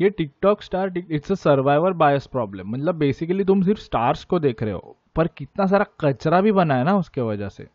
[0.00, 4.62] ये TikTok star it's a survivor bias problem मतलब बेसिकली तुम सिर्फ़ स्टार्स को देख
[4.62, 7.68] रहे हो पर कितना सारा कचरा भी बना है ना उसके वजह से।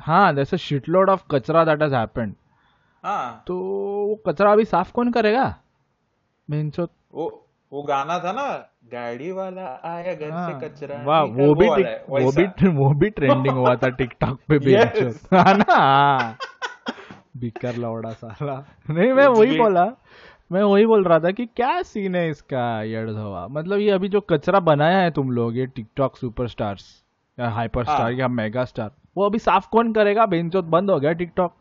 [0.00, 2.34] हाँ जैसे शिटलोड ऑफ़ कचरा दैट हैज़ हैपेंड
[3.46, 3.56] तो
[4.08, 5.56] वो कचरा अभी साफ़ कौन करेगा?
[7.14, 11.68] वो वो गाना था ना गाड़ी वाला आया घर हाँ, से कचरा वाह वो भी
[12.08, 14.74] वो भी वो भी ट्रेंडिंग हुआ था टिकटॉक पे भी
[15.36, 16.36] हाँ ना?
[17.36, 19.92] बिकर लौड़ा साला। नहीं मैं वही बोला
[20.52, 23.48] मैं वही बोल रहा था कि क्या सीन है इसका यड़ धवा?
[23.48, 27.04] मतलब ये अभी जो कचरा बनाया है तुम लोग ये टिकटॉक सुपर सुपरस्टार्स
[27.40, 30.26] या हाइपर स्टार हाँ। या मेगा स्टार वो अभी साफ़ कौन करेगा?
[30.26, 31.54] बेंचोत बंद हो गया TikTok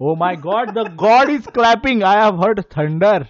[0.00, 3.26] oh my god the god is clapping I have heard thunder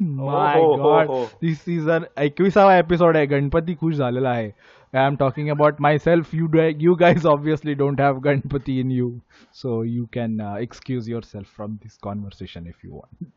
[0.00, 1.10] my god
[1.42, 4.50] this season एकविसावा episode आहे गणपती खुश झालेला आहे
[4.94, 6.32] I am talking about myself.
[6.32, 11.48] You you guys obviously don't have Ganpati in you, so you can uh, excuse yourself
[11.48, 13.32] from this conversation if you want.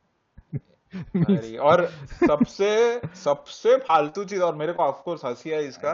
[1.69, 1.85] और
[2.27, 2.69] सबसे
[3.23, 5.93] सबसे फालतू चीज़ और मेरे को ऑफकोर्स हँसी है इसका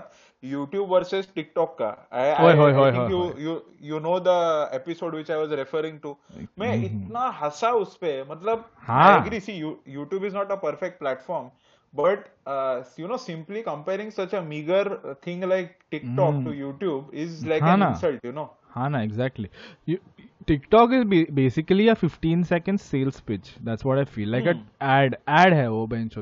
[0.52, 4.38] YouTube वर्सेस TikTok का I I you you you know the
[4.74, 6.16] episode which I was referring to
[6.60, 9.60] मैं इतना हंसा उस पे मतलब I agree see
[9.96, 11.50] YouTube is not a perfect platform
[11.96, 16.46] but uh, you know simply comparing such a meager thing like tiktok mm.
[16.46, 17.86] to youtube is like Hana.
[17.86, 19.52] an insult you know Hana, exactly
[19.86, 20.00] you,
[20.48, 24.64] tiktok is basically a 15 second sales pitch that's what i feel like mm.
[24.82, 26.18] a ad ad hai wo bench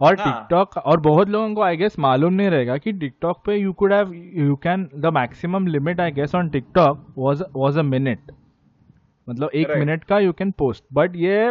[0.00, 3.72] और TikTok और बहुत लोगों को I guess मालूम नहीं रहेगा कि TikTok पे you
[3.72, 8.32] could have you can the maximum limit I guess on TikTok was was a minute
[9.26, 11.50] मतलब एक मिनट का यू कैन पोस्ट बट ये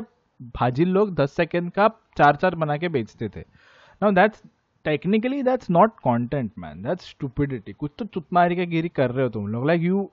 [0.60, 4.42] भाजी लोग दस सेकेंड का चार चार बना के बेचते थे। Now that's
[4.86, 9.30] technically that's not content man that's stupidity कुछ तो चुतमारी के गिरी कर रहे हो
[9.30, 10.10] तुम लोग। लाइक यू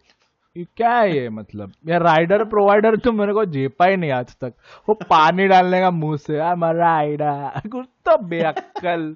[0.56, 1.72] क्या है ये मतलब?
[1.88, 4.52] यार राइडर प्रोवाइडर तो मेरे को जेपा ही नहीं आज तक।
[4.88, 9.14] वो पानी डालने का मुँह से राइडर कुछ तो बेअक्कल।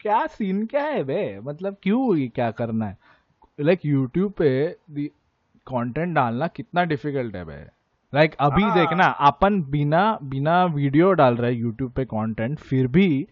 [0.00, 1.40] क्या सीन क्या है बे?
[1.40, 2.96] मतलब क्यों ये क्या करना है?
[3.60, 5.10] लाइक like, यूट्यूब पे
[5.66, 7.56] कंटेंट डालना कितना डिफ़िकल्ट है भाई
[8.12, 12.86] लाइक like, अभी हाँ। देखना अपन बिना बिना वीडियो डाल रहे यूट्यूब पे कंटेंट फिर
[12.86, 13.26] भी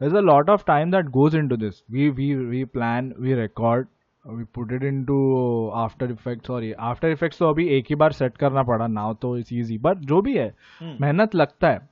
[0.00, 1.82] there's a lot of time that goes into this.
[1.90, 3.86] We we we plan we record
[4.24, 8.62] we it into After Effect sorry After Effect तो अभी एक ही बार सेट करना
[8.62, 11.00] पड़ा नाउ तो इट्स इजी बट जो भी है hmm.
[11.00, 11.88] मेहनत लगता है।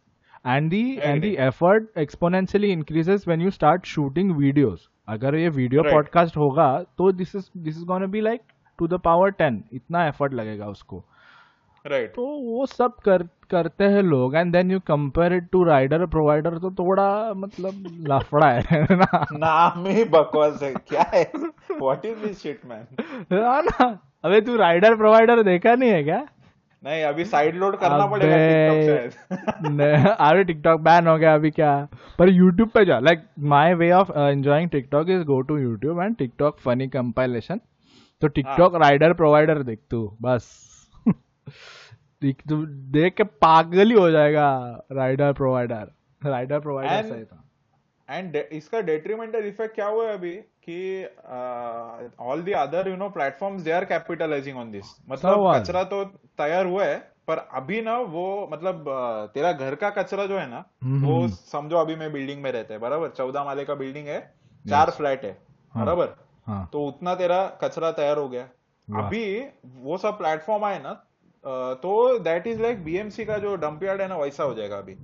[0.47, 5.83] And the and the effort exponentially increases when you start shooting videos अगर ये वीडियो
[5.83, 8.40] पॉडकास्ट होगा तो this is this is gonna be like
[8.79, 11.05] to the power ten इतना एफर्ट लगेगा उसको।
[11.85, 16.05] राइट तो वो सब कर करते हैं लोग and then you compare it to rider
[16.07, 21.23] provider तो थोड़ा मतलब लाफड़ा है ना। नाम ही बकवास है क्या है?
[21.35, 22.87] What is this shit man
[23.33, 23.88] ना ना।
[24.25, 26.25] अबे तू राइडर प्रोवाइडर देखा नहीं है क्या?
[26.83, 31.77] नहीं अभी साइड लोड करना पड़ेगा टिकटॉक से। अरे टिकटॉक बैन हो गया अभी क्या?
[32.18, 36.16] पर यूट्यूब पे जा like my way of enjoying TikTok is go to YouTube and
[36.16, 37.61] TikTok funny compilation
[38.23, 40.51] तो टिकटॉक राइडर प्रोवाइडर देख तू बस।
[42.22, 44.48] देख के पागल ही हो जाएगा
[44.92, 47.38] राइडर प्रोवाइडर। राइडर प्रोवाइडर सही था।
[48.09, 50.35] एंड इसका डेट्रीमेंटल इफ़ेक्ट क्या हुआ है अभी?
[50.68, 51.05] कि
[52.20, 56.05] all the other you know platforms they are capitalizing on this मतलब कचरा तो
[56.38, 58.85] तैयार हुआ है पर अभी ना वो मतलब
[59.35, 62.50] तेरा घर का कचरा जो है ना हम्म, वो हम्म। समझो अभी मैं बिल्डिंग में
[62.52, 63.09] रहता है बराबर?
[63.09, 64.20] चौदह माले का बिल्डिंग है
[64.64, 65.38] चार फ्लैट है
[65.72, 66.14] हाँ। बराबर?
[66.46, 68.42] हाँ। तो उतना तेरा कचरा तैयार हो गया।
[68.88, 70.92] अभी वो सब प्लेटफॉर्म आए ना
[71.46, 74.96] तो दैट इज़ लाइक बीएमसी का जो डंप यार्ड है ना वैसा हो जाएगा अभी।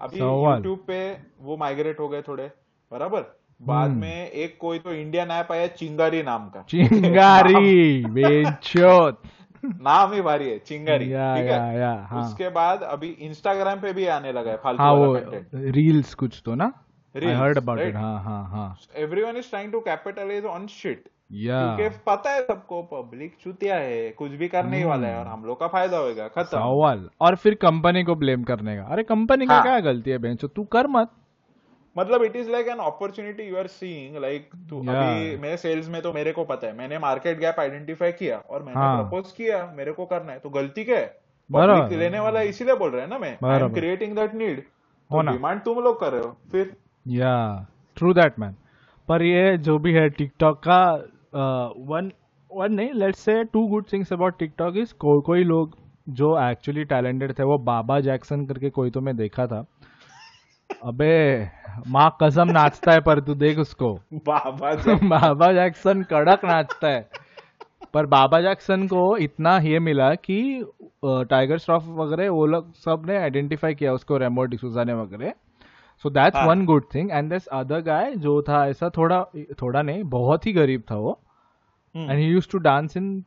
[0.00, 2.50] अभी यूट्यूब पे वो माइग्रेट हो गए थोड़े
[2.92, 3.38] बराबर?
[3.62, 9.22] बाद हम्म। में एक कोई तो इंडियन ऐप आया चिंगारी नाम का। चिंगारी बेचोत।
[9.64, 11.78] नाम ही भारी है चिंगारी या, ठीक या, है?
[11.78, 12.22] या, हाँ.
[12.22, 15.14] उसके बाद अभी इंस्टाग्राम पे भी आने लगा है फालतू हाँ, वो
[15.54, 16.72] रील्स कुछ तो ना?
[17.16, 20.66] हाँ हाँ हाँ। Everyone is trying to capitalize on
[21.30, 25.26] shit क्योंकि पता है सबको पब्लिक चुतिया है कुछ भी करने ही वाला है और
[25.26, 29.02] हम लोग का फ़ायदा होगा खत्म। सवाल। और फिर कंपनी को ब्लेम करने का। अरे
[29.02, 29.58] कंपनी हाँ.
[29.58, 31.10] का क्या गलती है बेंचो तू कर मत।
[31.96, 36.00] मतलब it is like an opportunity you are seeing like तू अभी मेरे सेल्स में
[36.02, 39.02] तो मेरे को पता है मैंने मार्केट गैप आइडेंटिफाई किया और मैंने हाँ.
[39.02, 41.06] प्रपोज किया मेरे को करना है। तो गलती क्या है?
[41.50, 44.62] पब्लिक लेने वाला इसीलिए बोल रहे हैं ना मैं। I am creating that need
[45.10, 46.72] demand तुम लोग कर रहे हो फिर।
[47.06, 47.34] या
[47.96, 48.56] ट्रू दैट मैन
[49.08, 50.78] पर ये जो भी है टिकटॉक का
[51.34, 52.10] वन
[52.50, 55.76] वन नहीं let's say two good things about TikTok is कोई कोई लोग
[56.08, 59.64] जो एक्चुअली टैलेंटेड थे वो बाबा जैक्सन करके कोई तो मैं देखा था।
[60.84, 61.44] अबे
[61.88, 63.92] माँ कसम नाचता है पर तू देख उसको।
[64.28, 64.70] बाबा
[65.08, 67.08] बाबा जैक्सन कड़क नाचता है।
[67.94, 70.38] पर बाबा जैक्सन को इतना ये मिला कि
[71.04, 75.32] टाइगर श्रॉफ वगैरह वो लोग सबने आइडेंटिफाई किया उसको रेमो डिसूजा ने वगैरह।
[76.02, 79.24] So that's one good thing and this other guy जो था ऐसा थोड़ा
[79.62, 81.20] थोड़ा नहीं बहुत ही गरीब था वो।
[81.96, 83.18] And he use to dance in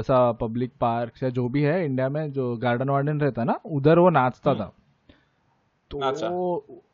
[0.00, 3.98] ऐसा पब्लिक पार्क या जो भी है इंडिया में जो गार्डन वार्डन रहता ना उधर
[3.98, 4.60] वो नाचता hmm.
[4.60, 4.72] था।
[5.90, 6.26] तो अच्छा।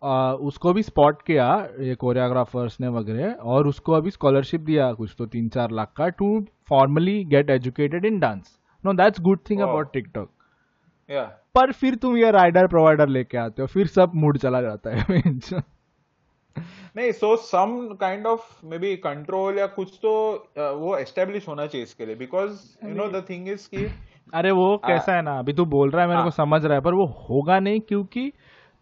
[0.09, 5.14] आ, उसको भी स्पॉट किया ये कोरियोग्राफर्स ने वगैरह और उसको अभी स्कॉलरशिप दिया कुछ
[5.18, 9.61] तो तीन चार लाख का to formally get educated in dance no that's good thing
[9.61, 10.31] about TikTok
[11.11, 11.22] या
[11.57, 15.21] पर फिर तुम ये राइडर प्रोवाइडर लेके आते हो फिर सब मूड चला जाता है
[16.97, 20.12] नहीं so some kind of maybe control या कुछ तो
[20.59, 23.87] वो एस्टेब्लिश होना चाहिए इसके लिए because you know the thing is की
[24.35, 26.75] अरे वो कैसा है ना अभी तू बोल रहा है मेरे को हाँ। समझ रहा
[26.75, 28.33] है पर वो होगा नहीं क्योंकि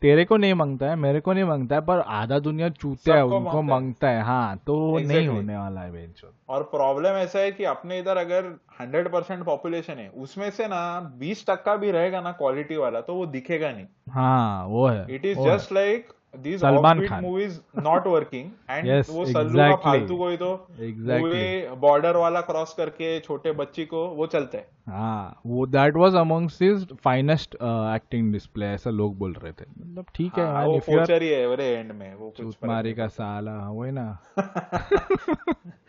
[0.04, 3.24] तेरे को नहीं माँगता है मेरे को नहीं माँगता है पर आधा दुनिया चूते है
[3.24, 5.08] उनको माँगता है। हाँ तो exactly.
[5.08, 9.44] नहीं होने वाला है बेंचो और प्रॉब्लम ऐसा है कि अपने इधर अगर हंड्रेड परसेंट
[9.44, 10.82] पॉपुलेशन है उसमें से ना
[11.18, 15.26] बीस टक्का भी रहेगा ना क्वालिटी वाला तो वो दिखेगा नहीं हाँ वो है it
[15.26, 17.24] is just like these Salman Khan.
[17.24, 19.84] movies not working and Yes, वो सल्लू का exactly.
[19.84, 21.76] फालतू कोई तो Exactly.
[21.76, 26.62] बॉर्डर वाला क्रॉस करके छोटे बच्ची को वो चलते हैं हाँ वो that was amongst
[26.62, 31.22] his finest acting display ऐसा लोग बोल रहे थे मतलब ठीक है हाँ, वो फोचर
[31.22, 34.18] ही है एंड में वो कुछ मारी का साला वही ना।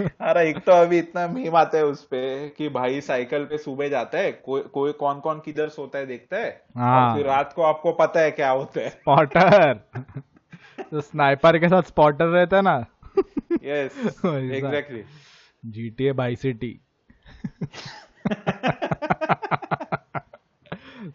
[0.00, 3.88] अरे एक तो अभी इतना मीम आता है उस पे कि भाई साइकिल पे सुबह
[3.88, 6.50] जाता है कोई कोई कौन कौन किधर सोता है देखता है?
[6.76, 9.74] हाँ। और फिर रात को आपको पता है क्या होता है। स्पॉटर
[10.90, 12.76] तो स्नाइपर के साथ स्पॉटर रहता है ना।
[13.64, 15.04] Yes exactly
[15.64, 16.78] GTA Vice City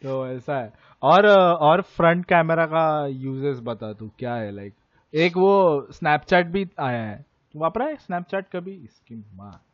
[0.03, 0.71] तो ऐसा है।
[1.01, 4.73] और और फ्रंट कैमरा का यूजेस बता तू क्या है लाइक
[5.13, 7.25] एक वो स्नैपचैट भी आया है।
[7.57, 8.71] वापरा है स्नैपचैट कभी?
[8.71, 9.65] इसकी माँ।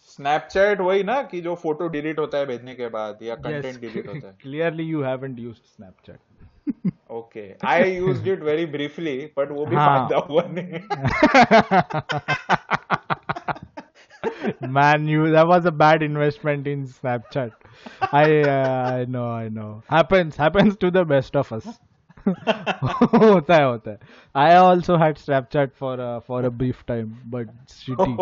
[0.00, 4.08] स्नैपचैट वही ना कि जो फ़ोटो डिलीट होता है भेजने के बाद या कंटेंट डिलीट
[4.08, 6.18] होता है। Clearly you haven't used Snapchat
[7.10, 10.82] okay I used it very briefly but वो भी हाँ। फ़ायदा हुआ नहीं।
[14.76, 17.52] Man, you that was a bad investment in Snapchat.
[18.12, 19.82] I uh, I know I know.
[19.88, 21.66] Happens happens to the best of us.
[22.28, 23.98] होता है होता है।
[24.36, 28.16] I also had Snapchat for for a brief time but city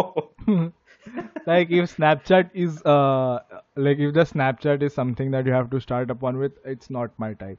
[1.49, 6.11] like if Snapchat is like if the Snapchat is something that you have to start
[6.11, 7.59] upon with it's not my type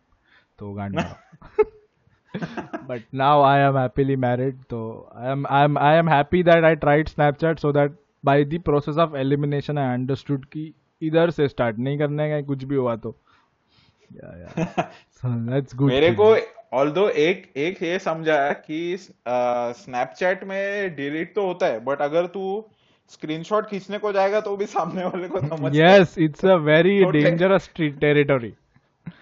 [0.59, 1.15] तो गांडा
[2.89, 6.63] but now I am happily married तो I am I am I am happy that
[6.63, 11.47] I tried Snapchat so that by the process of elimination I understood की इधर से
[11.47, 13.15] start नहीं करने का कुछ भी हुआ तो।
[15.25, 16.37] that's good मेरे को
[16.73, 18.97] ऑल्दो एक एक ये समझा कि
[19.77, 22.69] स्नैपचैट में डिलीट तो होता है बट अगर तू
[23.09, 27.23] स्क्रीनशॉट खींचने को जाएगा तो भी सामने वाले को समझ yes it's a very Totally.
[27.23, 28.51] dangerous street territory.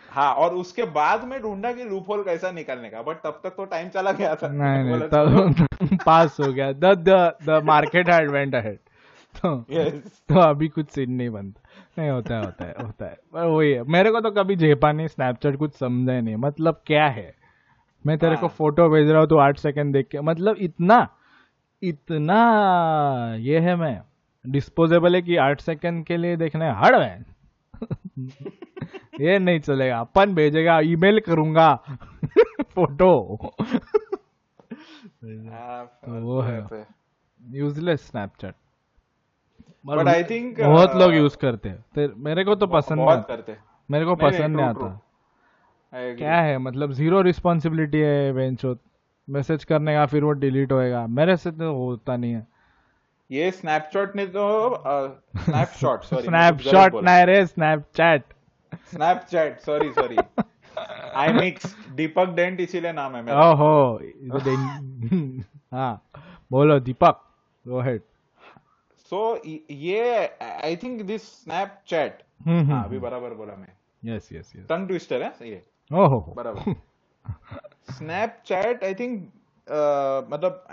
[0.10, 3.50] हाँ और उसके बाद में ढूंढा कि लूप होल कैसा निकालने का बट तब तक
[3.50, 5.68] तो टाइम चला गया था। नहीं नहीं तब
[6.06, 8.78] पास हो गया। The the the market had went ahead.
[9.36, 9.66] तो.
[10.30, 11.63] तो अभी कुछ सीन नहीं बनता
[11.98, 14.92] नहीं होता है होता है होता है। पर वही है मेरे को तो कभी झेपा
[14.92, 17.34] नहीं स्नैपचैट कुछ समझा ही नहीं मतलब क्या है?
[18.06, 21.08] मैं तेरे को हाँ। फ़ोटो भेज रहा हूँ तो आठ सेकंड देख के मतलब इतना
[21.84, 22.40] इतना
[23.40, 24.02] ये है मैं
[24.46, 27.24] डिस्पोजेबल है कि आठ सेकंड के लिए देखने हड़ में
[29.22, 31.76] ये नहीं चलेगा। अपन भेजेगा ईमेल करूँगा।
[32.62, 33.36] फ़ोटो।
[35.24, 36.86] हाँ, वो है।
[37.42, 38.56] Useless Snapchat
[39.88, 43.06] But I think, बहुत uh, लोग यूज़ करते हैं। तेरे- मेरे को तो पसंद नहीं
[43.06, 43.56] बहुत करते
[43.92, 45.00] मेरे को पसंद नहीं आता.
[45.94, 48.78] क्या है मतलब ज़ीरो रिस्पॉन्सिबिलिटी है बेंचो
[49.30, 52.48] मैसेज करने का फिर वो डिलीट होएगा। मेरे से तो होता नहीं है।
[53.32, 54.46] ये स्नैपशॉट ने तो
[55.38, 58.24] स्नैपशॉट सॉरी स्नैपशॉट नहीं रे Snapchat
[58.86, 60.18] Snapchat sorry sorry
[61.16, 65.44] I mix Deepak dent इसीलिए नाम है मेरा। ओहो इधर
[65.74, 66.02] हाँ
[66.52, 67.22] बोलो दीपक
[67.68, 68.02] गो हेड
[69.14, 74.88] सो ये आई थिंक दिस स्नैपचैट हाँ अभी बराबर बोला मैं yes yes yes tongue
[74.88, 76.74] twister है ये ओहो बराबर
[77.94, 79.32] स्नैपचैट आई थिंक
[80.34, 80.66] मतलब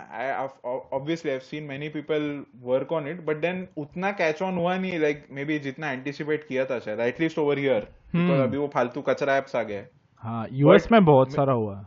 [0.92, 2.22] obviously I seen many people
[2.62, 6.46] work on it but then उतना कैच ऑन हुआ नहीं लाइक मे बी जितना एंटिसिपेट
[6.48, 7.88] किया था शायद एटलीस्ट ओवर हियर।
[8.42, 9.86] अभी वो फालतू कचरा एप्स आ गए
[10.22, 11.86] हाँ यूएस में बहुत सारा हुआ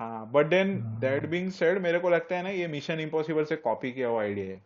[0.00, 3.56] है but then that being said मेरे को लगता है ना ये मिशन इम्पॉसिबल से
[3.58, 4.60] कॉपी किया हुआ आइडिया है।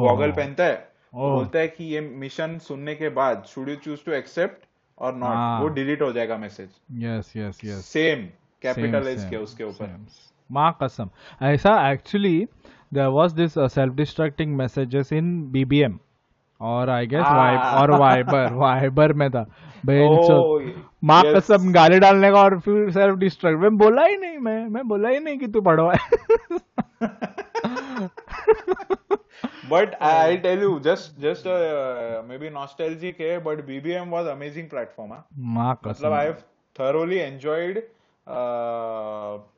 [0.00, 0.76] गॉगल पहनता है
[1.14, 4.66] बोलता है कि ये मिशन सुनने के बाद should you choose to accept
[4.98, 5.62] or not.
[5.62, 6.68] वो डिलीट हो जाएगा message
[7.04, 8.26] yes yes yes same
[8.62, 9.96] capitalise किया उसके ऊपर.
[10.50, 11.10] माँ कसम।
[11.42, 12.46] ऐसा actually
[12.94, 15.98] there was this self destructing messages in BBM
[16.60, 17.80] और आई गेस Ah.
[17.80, 19.44] और वाइबर वाइबर में था।
[21.04, 21.36] माँ yes.
[21.36, 25.08] कसम गाली डालने का और फिर सेल्फ डिस्ट्रक्ट मैं बोला ही नहीं मैं मैं बोला
[25.08, 25.92] ही नहीं कि तू पढ़वा
[29.70, 31.46] but I tell you just just
[32.38, 36.36] maybe nostalgic है but BBM was amazing platform हाँ। माँ मतलब I have
[36.76, 37.78] thoroughly enjoyed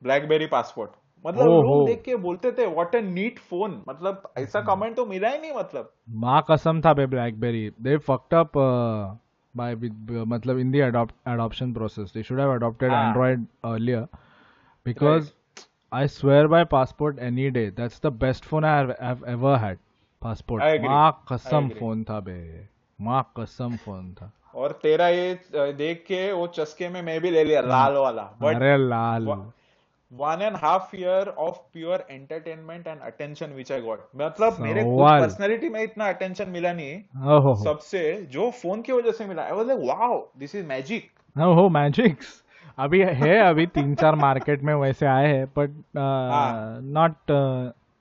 [0.03, 0.91] BlackBerry Passport
[1.27, 5.29] मतलब लोग देख के बोलते थे व्हाट अ नीट फ़ोन मतलब ऐसा कमेंट तो मिला
[5.29, 8.59] ही नहीं मतलब। माँ कसम था बे BlackBerry they fucked up
[9.55, 9.75] by
[10.27, 14.07] मतलब in the adoption process they should have adopted Android earlier
[14.87, 15.31] because
[15.93, 19.79] I swear by Passport any day that's the best phone I have ever had
[20.23, 26.33] Passport माँ कसम phone था बे। माँ कसम phone था। और तेरा ये देख के
[26.33, 29.27] वो चस्के में मैं भी ले लिया लाल वाला। But Lal.
[30.13, 35.69] One and half year of pure entertainment and attention which I got मतलब मेरे। पर्सनालिटी
[35.69, 39.81] में इतना अटेंशन मिला नहीं सबसे जो फ़ोन की वजह से मिला I was like
[39.81, 42.43] wow this is magic ओहो मैजिक्स
[42.79, 47.15] अभी है अभी तीन चार मार्केट में वैसे आए हैं बट हाँ। Not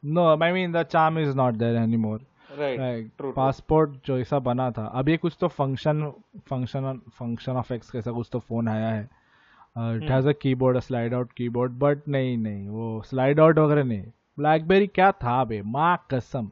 [0.03, 2.19] no I mean the charm is not there
[2.59, 6.11] right true Passport जो ऐसा बना था अभी कुछ तो function
[6.49, 9.07] function function of X कैसा कुछ तो फ़ोन आया है।
[9.79, 14.03] It has a keyboard slide out keyboard but नहीं नहीं वो स्लाइड आउट वगैरह नहीं।
[14.39, 15.61] ब्लैकबेरी क्या था बे?
[15.61, 16.51] माँ कसम।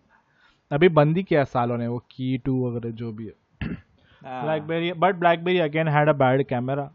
[0.71, 3.33] अभी बंदी किया सालों ने वो की टू वगैरह जो भी है।
[4.23, 6.91] BlackBerry but BlackBerry again had a bad camera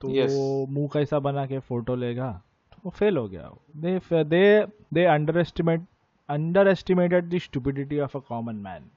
[0.00, 0.30] तो Yes.
[0.30, 2.42] वो मुँह कैसा बना के फ़ोटो लेगा?
[2.72, 5.04] तो वो फेल हो गया। They they they
[5.38, 5.84] underestimate
[6.68, 8.90] underestimated the stupidity of a common man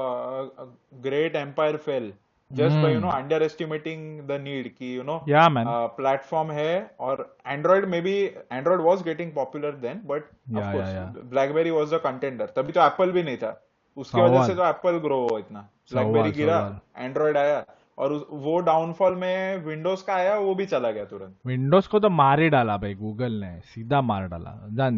[0.00, 0.66] uh, a
[1.06, 2.10] great empire fell
[2.50, 5.66] just by you know underestimating the need कि you know Yeah, man.
[5.74, 7.22] uh, platform है और
[7.54, 8.14] Android maybe
[8.58, 12.72] Android was getting popular then but Yeah, of course yeah, BlackBerry was the contender तभी
[12.72, 13.52] तो Apple भी नहीं था
[13.96, 17.58] उसकी वजह सवाल। से तो Apple ग्रो हुआ इतना सवाल, BlackBerry गिरा सवाल। Android आया
[17.97, 22.09] और वो डाउनफॉल में विंडोज़ का आया वो भी चला गया तुरंत। विंडोज़ को तो
[22.11, 24.51] मारे डाला भाई गूगल ने सीधा मार डाला।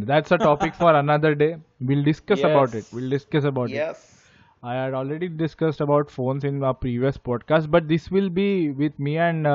[0.05, 4.07] That's a topic for another day will discuss about it will discuss about yes
[4.65, 8.93] I had already discussed about phones in my previous podcast but this will be with
[8.99, 9.45] me and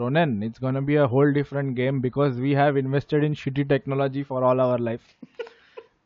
[0.00, 4.22] Ronan it's gonna be a whole different game because we have invested in shitty technology
[4.22, 5.00] for all our life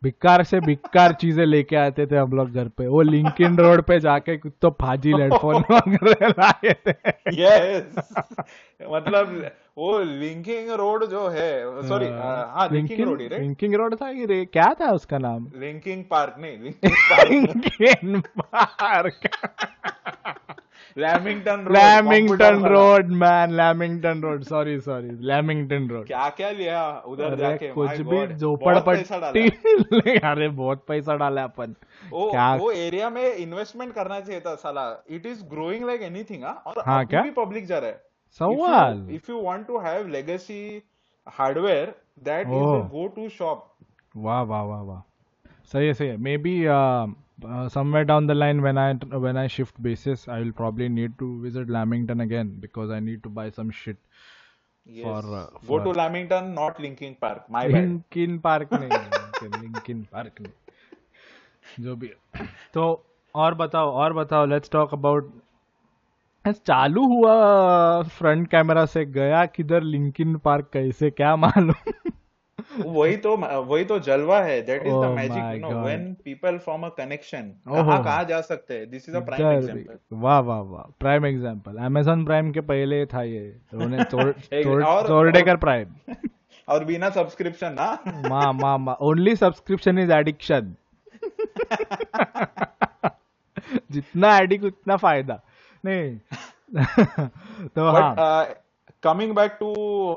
[0.05, 3.99] बिकार से बिकार चीज़ें लेके आते थे हम लोग घर पे। वो लिंकिन रोड पे
[4.01, 6.93] जाके कुछ तो फाजिल हेडफोन वगैरह लाए थे।
[7.43, 8.09] यस
[8.93, 11.49] मतलब वो लिंकिंग रोड जो है
[11.89, 15.47] सॉरी हाँ। लिंकिंग रोड ही लिंकिंग रोड था कि रे क्या था उसका नाम?
[15.57, 16.59] लिंकिंग पार्क नहीं
[17.31, 19.29] Linkin Park
[20.99, 27.35] Lamington Road Lamington Road man Lamington Road sorry sorry Lamington Road क्या क्या लिया उधर
[27.35, 27.69] जाके?
[27.69, 31.75] कुछ भी झोपड़पट्टी डाला। अरे बहुत पैसा डाला अपन।
[32.11, 36.45] वो क्या वो एरिया में इन्वेस्टमेंट करना चाहिए था साला। It is growing like anything
[36.45, 37.23] और हाँ, अभी क्या?
[37.23, 38.03] भी पब्लिक जा रहा है।
[38.39, 40.83] सवाल। If you want to have legacy
[41.29, 42.89] hardware that is.
[42.95, 43.75] Go to shop
[44.17, 45.01] वाह वाह वाह वाह।
[45.73, 46.65] सही है सही है। Maybe
[47.69, 51.41] somewhere down the line when i when i shift bases i will probably need to
[51.43, 53.97] visit lamington again because i need to buy some shit
[54.87, 55.05] Yes.
[55.05, 57.49] For, uh, for Go to Lamington, not Linkin Park.
[57.49, 57.75] My bad.
[57.75, 62.11] Linkin Park नहीं Linkin Park नहीं जो भी
[62.75, 65.33] तो और बताओ और बताओ let's talk about
[66.67, 72.11] चालू हुआ फ्रंट कैमरा से गया किधर लिंकिन पार्क कैसे क्या मालूम
[72.73, 74.61] वही तो वही तो जलवा है.
[74.67, 77.51] That is the magic you know when people form a connection.
[77.69, 78.91] कहाँ कहाँ जा सकते हैं?
[78.91, 80.83] This is a prime example वाह वाह वाह.
[81.01, 83.45] प्राइम एग्जांपल अमेजोन प्राइम के पहले था ये.
[83.75, 85.95] उन्होंने तोड़- तोड़- और- तोड़ेकर प्राइम
[86.69, 87.89] और बिना सब्सक्रिप्शन ना?
[88.31, 88.97] माँ माँ माँ.
[89.01, 90.75] ओनली सब्सक्रिप्शन इज़ एडिक्शन
[93.93, 95.41] जितना एडिक्ट उतना फ़ायदा.
[95.85, 96.19] नहीं.
[97.77, 98.45] तो हाँ.
[99.03, 99.73] Coming back to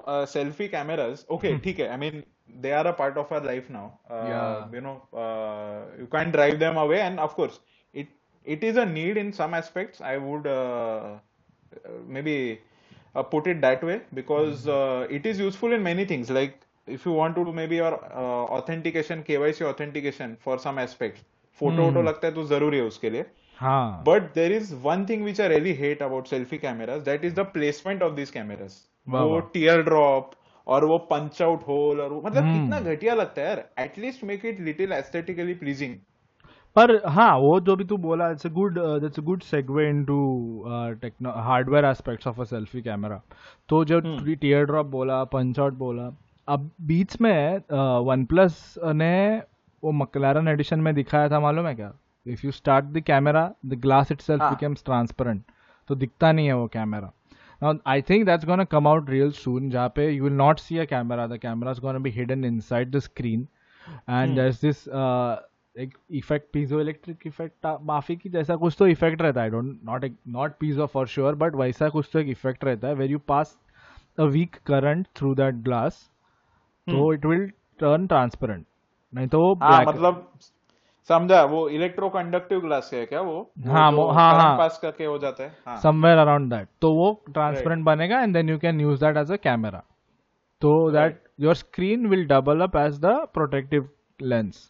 [0.10, 1.88] selfie cameras okay ठीक है.
[1.90, 2.24] I mean
[2.61, 4.67] they are a part of our life now uh, Yeah.
[4.73, 7.61] you know uh, you can't drive them away and of course
[7.95, 8.09] it
[8.45, 11.19] it is a need in some aspects i would uh,
[11.77, 12.61] uh, maybe
[13.15, 17.07] uh, put it that way because uh, it is useful in many things like if
[17.07, 21.29] you want to do maybe your uh, authentication kyc authentication for some aspects
[21.61, 23.25] photo वोटो लगता है तो जरूरी है उसके लिए
[23.61, 27.03] हाँ But there is one thing which I really hate about selfie cameras.
[27.09, 28.79] That is the placement of these cameras.
[29.09, 29.41] वाह, वो वाह।
[30.68, 34.24] और वो पंच आउट होल और वो मतलब हम्म। कितना घटिया लगता है यार at least
[34.24, 35.96] make it little aesthetically pleasing
[36.76, 40.18] पर हाँ वो जो भी तू बोला it's a good it's a good segue into
[41.02, 43.22] techno hardware aspects of a selfie camera
[43.70, 46.10] तो जो। टीयर ड्रॉप बोला पंच आउट बोला
[46.48, 47.62] अब बीच में
[48.06, 49.42] वन प्लस ने
[49.84, 51.92] वो मकलारन एडिशन में दिखाया था मालूम है क्या
[52.26, 54.44] if you start the camera the glass itself.
[54.44, 55.44] Becomes transparent
[55.90, 57.12] तो दिखता नहीं है वो camera
[57.62, 59.70] Now, I think that's going to come out real soon.
[59.72, 61.28] जहाँ पे you will not see a camera.
[61.28, 63.48] The camera is going to be hidden inside the screen.
[64.08, 64.36] And Hmm.
[64.36, 65.38] there's this uh,
[65.76, 70.06] एक effect piezoelectric effect माफ़ी की जैसा कुछ तो effect रहता है don't not
[70.36, 73.58] not piezo for sure but वैसा कुछ तो एक इफ़ेक्ट रहता है where you pass
[74.18, 76.00] a weak current through that glass
[76.88, 77.46] तो इट विल
[77.80, 78.66] टर्न ट्रांसपेरेंट
[79.14, 80.32] नहीं तो हाँ मतलब
[81.10, 83.40] समझा वो इलेक्ट्रो कंडक्टिव ग्लास है क्या वो?
[83.68, 87.12] हाँ वो हाँ हाँ। पास करके हो जाता है हाँ। समवेयर अराउंड दैट तो वो
[87.30, 89.84] ट्रांसपेरेंट बनेगा and then you can use that as a camera
[90.62, 93.90] तो that your screen will double up as the protective
[94.22, 94.70] lens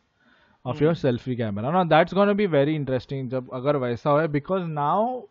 [0.65, 4.63] of your selfie camera ना that's gonna be very interesting जब अगर वैसा हो because
[4.63, 5.21] now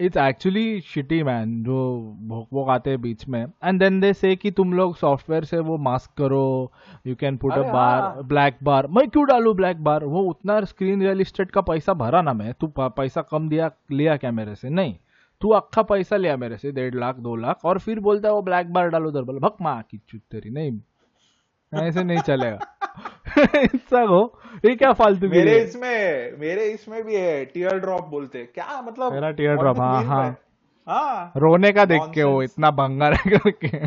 [0.00, 1.74] it's actually shitty man जो
[2.28, 5.58] भोक भोक आते हैं बीच में। एंड देन दे से कि तुम लोग सॉफ्टवेयर से
[5.58, 6.72] वो मास्क करो
[7.06, 11.02] you can put a bar black bar मैं क्यों डालू ब्लैक बार वो उतना स्क्रीन
[11.02, 14.70] रियल इस्टेट का पैसा भरा ना मैं। तू पैसा कम दिया लिया क्या मेरे से?
[14.70, 14.96] नहीं।
[15.42, 18.42] तू अक्खा पैसा लिया मेरे से डेढ़ लाख दो लाख और फिर बोलता है वो
[18.42, 20.78] ब्लैक बार डालो उधर बोला भक माँ की चुत तेरी नहीं।
[21.82, 22.58] ऐसे नहीं चलेगा।
[23.64, 24.20] इसका हो
[24.64, 29.12] ये क्या फालतू मेरे इसमें मेरे इसमें भी है टीयर ड्रॉप बोलते क्या मतलब?
[29.12, 30.36] मेरा टीयर ड्रॉप हाँ हाँ?
[30.88, 33.76] हाँ। रोने का देख के वो इतना भंगार करके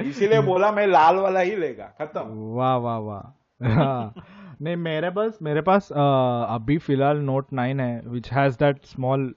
[0.00, 2.22] इसीलिए बोला मैं लाल वाला ही लेगा खत्म।
[2.54, 4.14] वाह वाह वाह। हाँ।
[4.62, 9.34] नहीं मेरे पास मेरे पास अभी फ़िलहाल नोट नाइन है which has that small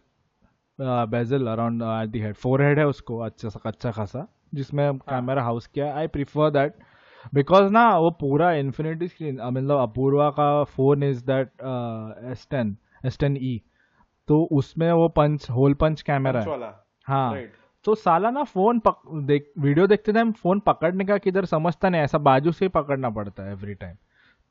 [0.80, 5.68] bezel around at the head forehead है उसको अच्छा सा अच्छा खासा। जिसमें कैमरा हाउस
[5.68, 6.74] किया आई प्रिफर दैट
[7.34, 11.48] बिकॉज़ ना वो पूरा इन्फिनिटी स्क्रीन मतलब अपूर्वा का phone is that
[12.32, 12.76] S ten
[13.06, 13.62] S ten E
[14.28, 16.46] तो उसमें वो पंच होल पंच कैमरा है।
[17.08, 17.32] हाँ।
[17.86, 22.02] तो साला ना फ़ोन पक, देख वीडियो देखते टाइम फ़ोन पकड़ने का किधर समझता नहीं
[22.02, 23.96] ऐसा बाजू से ही पकड़ना पड़ता है एवरी टाइम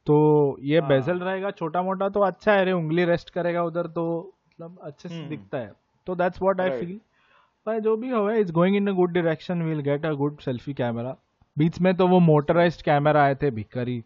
[0.06, 0.16] तो
[0.62, 0.88] ये हाँ.
[0.88, 4.04] बेजल रहेगा छोटा मोटा तो अच्छा है रे उंगली रेस्ट करेगा उधर तो
[4.50, 5.72] मतलब अच्छे से दिखता है।
[6.06, 7.00] तो दैट्स व्हाट आई फील
[7.66, 10.74] पर जो भी हो it's going in a good direction will get a good selfie
[10.74, 11.16] camera
[11.58, 14.04] बीच में तो वो मोटराइज्ड कैमरा आए थे भिखारी।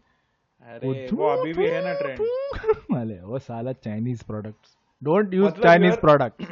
[0.61, 2.19] अरे वो अभी भी है ना ट्रेंड
[2.97, 6.43] अरे वो साला Chinese products don't use Chinese product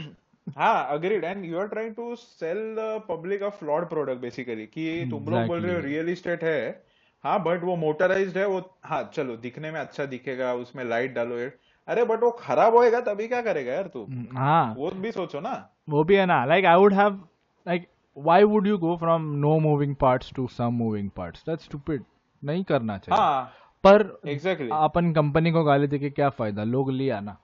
[0.58, 5.08] हाँ agreed and you are trying to sell the public a flawed product basically कि
[5.12, 6.86] तुम लोग बोल रहे हो रियल इस्टेट है।
[7.24, 11.50] हाँ बट वो मोटराइज्ड है वो हाँ चलो दिखने में अच्छा दिखेगा उसमें लाइट डालो
[11.88, 14.08] अरे बट वो खराब होएगा तभी क्या करेगा यार तू?
[14.36, 16.46] हाँ। वो भी सोचो ना। वो भी है ना.
[16.46, 17.22] Like I would have
[17.68, 21.44] like why would you go from no moving parts to some moving parts?
[21.48, 22.04] That's stupid.
[22.44, 23.22] नहीं करना चाहिए.
[23.22, 23.44] हाँ,
[23.84, 24.70] पर exactly.
[24.74, 26.64] अपन कंपनी को गाली देके क्या फ़ायदा?
[26.64, 27.38] लोग लिया ना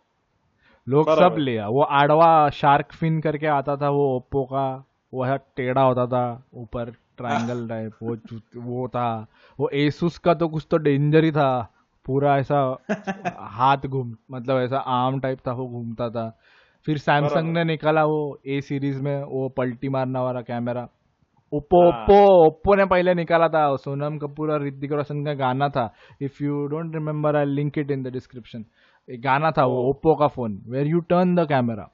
[0.88, 5.82] लोग सब लिया वो आड़वा शार्क फिन करके आता था वो ओप्पो का वह टेढ़ा
[5.82, 6.24] होता था
[6.54, 8.18] ऊपर ट्रायंगल टाइप वो
[8.58, 9.28] वो था.
[9.60, 11.70] वो एसुस का तो कुछ तो डेंजर ही था.
[12.06, 12.78] पूरा ऐसा
[13.40, 16.38] हाथ घूम मतलब ऐसा आर्म टाइप था वो घूमता था.
[16.86, 20.88] फिर सैमसंग ने निकाला वो ए सीरीज़ में वो पलटी मारने वाला कैमरा
[21.54, 25.94] ओप्पो ओप्पो ओप्पो ने पहले निकाला था। सोनम कपूर और ऋतिक रोशन का गाना था।
[26.22, 28.66] If you don't remember I link it in the description
[29.08, 31.90] एक गाना था वो ओप्पो का phone where you turn the camera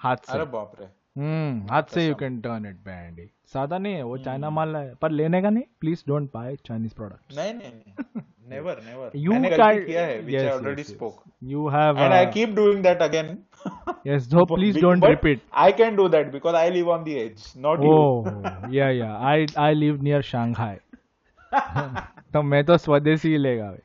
[0.00, 0.86] हाथ से। अरे बाप रे।
[1.18, 4.76] हम्म हाथ से you can turn it bendy सादा नहीं है वो चाइना हम्म। माल
[4.76, 5.64] है। पर लेने का नहीं?
[5.80, 9.50] Please don't buy Chinese product नहीं नहीं नेवर नेवर मैंने
[9.84, 10.20] किया है
[10.52, 11.18] already yes, spoke
[11.52, 13.28] you have and uh, I keep doing that again
[14.09, 17.19] yes so please don't but repeat I can do that because I live on the
[17.19, 20.75] edge not oh, you yeah yeah I I live near Shanghai
[22.33, 23.75] तो मैं तो स्वदेशी ही लेगा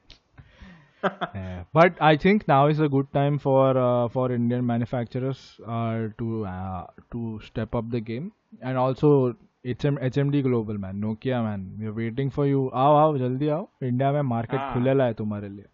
[1.34, 1.64] yeah.
[1.72, 6.44] but I think now is a good time for uh, for Indian manufacturers uh, to
[6.46, 9.34] uh, to step up the game and also
[9.64, 13.68] HM, HMD global man Nokia man we are waiting for you आओ आओ जल्दी आओ
[13.82, 14.72] India में market हाँ.
[14.74, 15.64] खुलेला है तुम्हारे लिए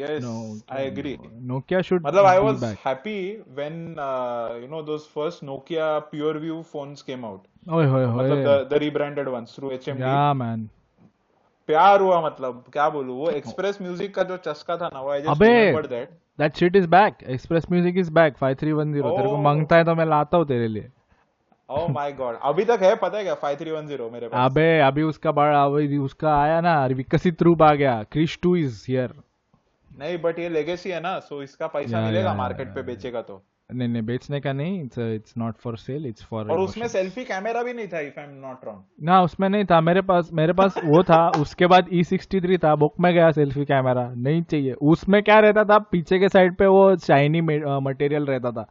[0.00, 0.34] Yes no,
[0.76, 1.14] i agree.
[1.48, 2.78] nokia should matlab i was back.
[2.84, 3.16] happy
[3.56, 3.74] when
[4.04, 7.42] uh, you know those first nokia pure view phones came out.
[7.70, 10.64] ओए होए होए। मतलब the, the rebranded ones through hmd yeah man.
[11.68, 13.16] प्यार हुआ मतलब क्या बोलूँ?
[13.18, 16.76] वो एक्सप्रेस म्यूज़िक का जो चस्का था ना वो I just remembered that that shit
[16.76, 20.46] is back express music is back 5310 तेरे को माँगता है तो मैं लाता हूँ
[20.46, 20.88] तेरे लिए।
[21.70, 23.36] ओह माय गॉड अभी तक है पता है क्या?
[23.40, 28.02] 5310 मेरे पास। अबे अभी उसका बड़ा अभी उसका आया ना विकसित रूप आ गया।
[28.12, 29.14] क्रिश 2 इज़ हियर
[29.98, 33.42] नहीं बट ये लेगेसी है ना सो इसका पैसा या, मिलेगा मार्केट पे बेचेगा तो।
[33.70, 37.24] नहीं नहीं बेचने का नहीं it's it's not for sale it's for और उसमें सेल्फी
[37.24, 40.30] कैमरा भी नहीं था if I am not wrong ना उसमें नहीं था मेरे पास
[40.32, 44.08] मेरे पास वो था उसके बाद ई सिक्सटी थ्री था बुक में गया सेल्फी कैमरा
[44.16, 48.66] नहीं चाहिए। उसमें क्या रहता था पीछे के साइड पे वो शाइनी मटेरियल रहता था।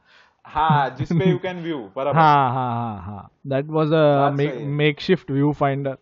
[0.46, 4.30] हाँ जिसपे यू कैन व्यू बराबर। हाँ हाँ हाँ हाँ। That was a
[5.02, 5.98] makeshift viewfinder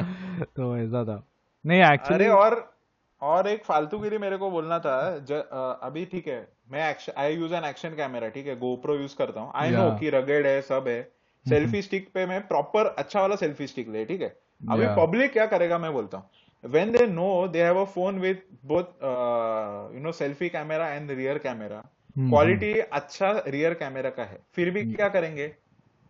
[0.00, 1.22] तो ऐसा था।
[1.66, 2.75] नहीं एक्चुअली और
[3.22, 7.34] और एक फालतूगिरी मेरे को बोलना था ज, uh, अभी ठीक है मैं action I
[7.34, 10.60] use an action camera ठीक है गोप्रो यूज़ करता हूँ। आई नो कि रगेड है
[10.62, 11.02] सब है।
[11.46, 14.28] सेल्फी स्टिक पे मैं प्रॉपर अच्छा वाला सेल्फी स्टिक ले ठीक है।
[14.60, 18.42] अभी पब्लिक क्या करेगा मैं बोलता हूँ। When they know they have a phone with
[18.66, 18.84] both
[19.94, 21.82] you know selfie camera and rear camera
[22.18, 22.72] quality.
[22.72, 25.52] अच्छा रियर कैमरा का है। फिर भी क्या करेंगे?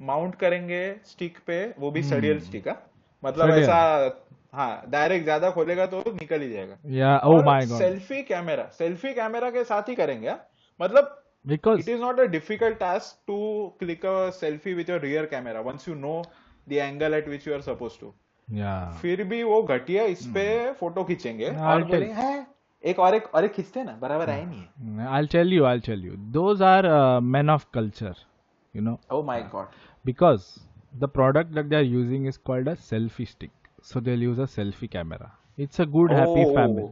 [0.00, 2.76] माउंट करेंगे स्टिक पे वो भी सडियल स्टिक है।
[3.22, 4.08] मतलब ऐसा
[4.56, 9.12] हाँ डायरेक्ट ज़्यादा खोलेगा तो निकल ही जाएगा या ओ my god selfie camera selfie
[9.14, 10.38] camera के साथ ही करेंगे हाँ?
[10.80, 13.38] मतलब because it is not a difficult task to
[13.82, 16.18] click a selfie with your rear camera once you know
[16.72, 18.12] the angle at which you are supposed to
[18.48, 20.44] या फिर भी वो घटिया इस पे
[20.80, 22.46] फ़ोटो खींचेंगे और बोलेंगे "हैं,
[22.90, 25.64] एक और एक और एक खींचते हैं ना बराबर आए नहीं है I'll tell you,
[25.70, 26.16] I'll tell you.
[26.36, 28.14] Those are uh, men of culture,
[28.74, 29.76] you know, oh my god
[30.10, 30.46] because
[31.04, 33.50] the product that they are using is called a selfie stick.
[33.90, 35.32] So they'll use a selfie camera.
[35.56, 36.54] It's a good, happy Oh.
[36.54, 36.88] family.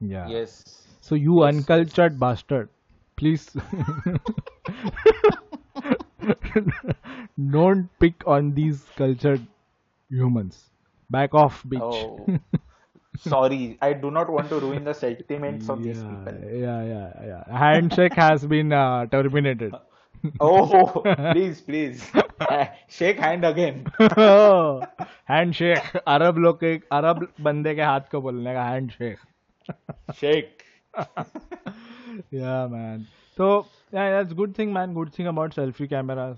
[0.00, 0.28] Yeah.
[0.28, 0.62] yes
[1.00, 2.68] So you uncultured bastard,
[3.16, 3.50] please
[7.50, 9.46] don't pick on these cultured
[10.10, 10.70] humans.
[11.10, 11.80] Back off, bitch.
[11.82, 12.26] oh
[13.18, 17.58] sorry i do not want to ruin the sentiments of these people yeah, yeah, yeah.
[17.58, 19.72] Handshake has been uh, terminated.
[20.40, 21.00] oh
[21.32, 22.04] please please
[22.90, 23.84] shake hand again
[25.30, 29.18] hand shake अरब लोग के अरब बंदे के हाथ को बोलने का hand shake
[30.14, 30.62] shake
[32.34, 33.06] yeah man
[33.38, 33.60] तो
[33.94, 36.36] that's good thing man good thing about selfie cameras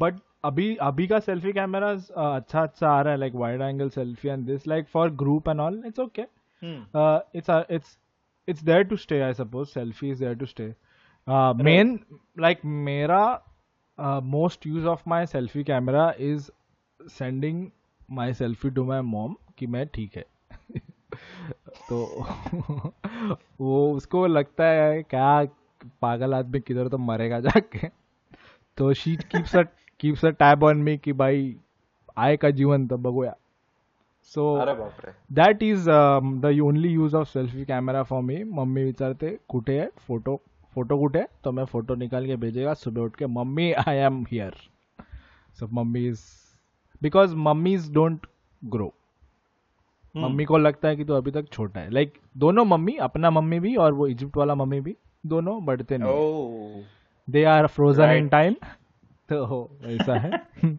[0.00, 4.28] but अभी अभी का सेल्फी कैमराज अच्छा अच्छा आ रहा है like wide angle selfie
[4.28, 6.22] and this like for group and all it's okay
[6.62, 7.98] it's it's
[8.48, 10.72] it's there to stay I suppose selfie is there to stay
[11.64, 11.98] man
[12.38, 13.22] like मेरा
[13.98, 16.50] uh, most use of my selfie camera is
[17.06, 17.70] sending
[18.10, 20.24] my selfie to my mom कि मैं ठीक है।
[21.88, 21.98] तो
[23.60, 25.44] वो उसको लगता है क्या
[26.02, 27.88] पागल आदमी किधर तो मरेगा जाके।
[28.78, 29.62] तो she keeps a
[30.00, 31.56] keeps a tab on me कि भाई
[32.18, 33.34] आहे का जीवन तर बगोया।
[34.22, 34.58] So
[35.32, 39.90] that is the only use of selfie camera for me mummy विचारते कुठे है?
[39.98, 40.40] फ़ोटो
[40.76, 44.54] फ़ोटो है तो मैं फ़ोटो निकाल के भेजेगा। सुबह उठ के mummy I am here
[45.58, 46.20] so mummy is
[47.02, 48.26] because mummies don't
[48.64, 48.92] grow
[50.14, 53.30] mummy को लगता है कि तो अभी तक छोटा है। लाइक like, दोनों मम्मी अपना
[53.30, 54.96] मम्मी भी और वो इजिप्ट वाला मम्मी भी
[55.26, 56.82] दोनों बढ़ते नहीं
[57.28, 58.54] they are frozen in time
[59.28, 60.40] तो ऐसा है।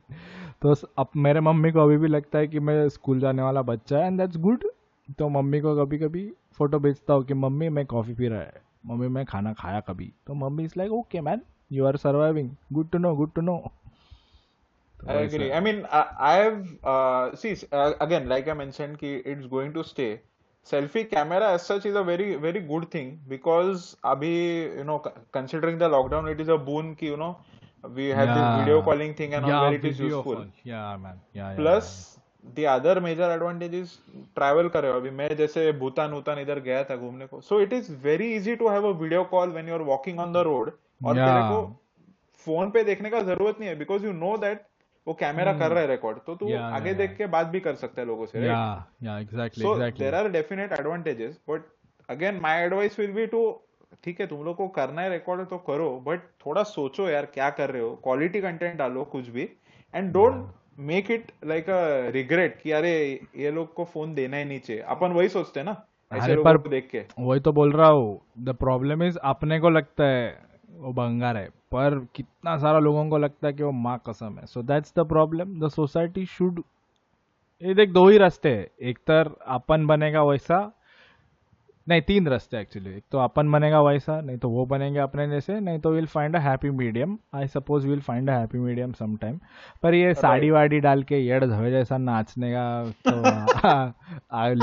[0.62, 3.98] तो अब मेरे मम्मी को अभी भी लगता है कि मैं स्कूल जाने वाला बच्चा
[3.98, 4.64] है एंड दैट्स गुड
[5.20, 8.67] तो मम्मी को कभी कभी फ़ोटो भेजता हूँ कि मम्मी मैं कॉफ़ी पी रहा है।
[8.88, 12.90] मम्मी मैं खाना खाया कभी। तो mummy is like okay man you are surviving good
[12.92, 13.58] to know good to know
[14.96, 16.40] I mean I
[18.02, 20.08] again like I mention कि it's going to stay
[20.68, 24.34] selfie camera as such is a very very good thing because अभी
[24.78, 27.30] you know considering the lockdown it is a boon की you know
[27.86, 32.17] we have this video calling thing and all it is useful yeah man yeah plus
[32.56, 33.94] the other major advantage is
[34.40, 37.74] travel करे हो अभी। मैं जैसे भूटान भूटान इधर गया था घूमने को। So it
[37.74, 40.72] is very easy to have a video call when you are walking on the road
[41.06, 41.28] और Yeah.
[41.28, 41.60] तेरे को
[42.46, 44.66] फ़ोन पे देखने का ज़रूरत नहीं है बिकॉज़ यू नो दैट
[45.08, 46.56] वो कैमरा कर रहा है रिकॉर्ड तो तू Hmm.
[46.56, 49.22] Yeah, आगे yeah, देख के बात भी कर सकता है लोगों से right yeah yeah
[49.26, 51.62] exactly so there are definite advantages but
[52.10, 53.42] again my advice will be to
[54.04, 57.50] ठीक है तुम लोग को करना है रिकॉर्ड तो करो बट थोड़ा सोचो यार क्या
[57.60, 59.50] कर रहे हो। क्वालिटी कंटेंट डालो कुछ भी।
[59.96, 60.34] And don't
[60.80, 64.82] make it like a regret कि अरे ये लोग को फ़ोन देना ही नहीं चाहिए।
[64.82, 68.22] अपन वही सोचते हैं ना ऐसे पर- को देख के। वही तो बोल रहा हूँ
[68.40, 70.40] द प्रॉब्लम इज़ अपने को लगता है
[70.72, 74.46] वो बंगार है पर कितना सारा लोगों को लगता है कि वो माँ कसम है।
[74.46, 76.64] So that's the problem the society should
[77.64, 80.72] ये देख दो ही रास्ते हैं। एक तर अपन बनेगा वैसा
[81.88, 85.60] नहीं तीन रास्ते एक्चुअली एक तो अपन बनेगा वैसा नहीं तो वो बनेंगे अपने जैसे
[85.60, 89.16] नहीं तो will find a happy medium I suppose will find a happy medium some
[89.18, 89.40] time
[89.84, 93.24] पर ये साड़ी वाड़ी डाल के येड़ धवे जैसा नाचने का तो
[94.36, 94.54] आ,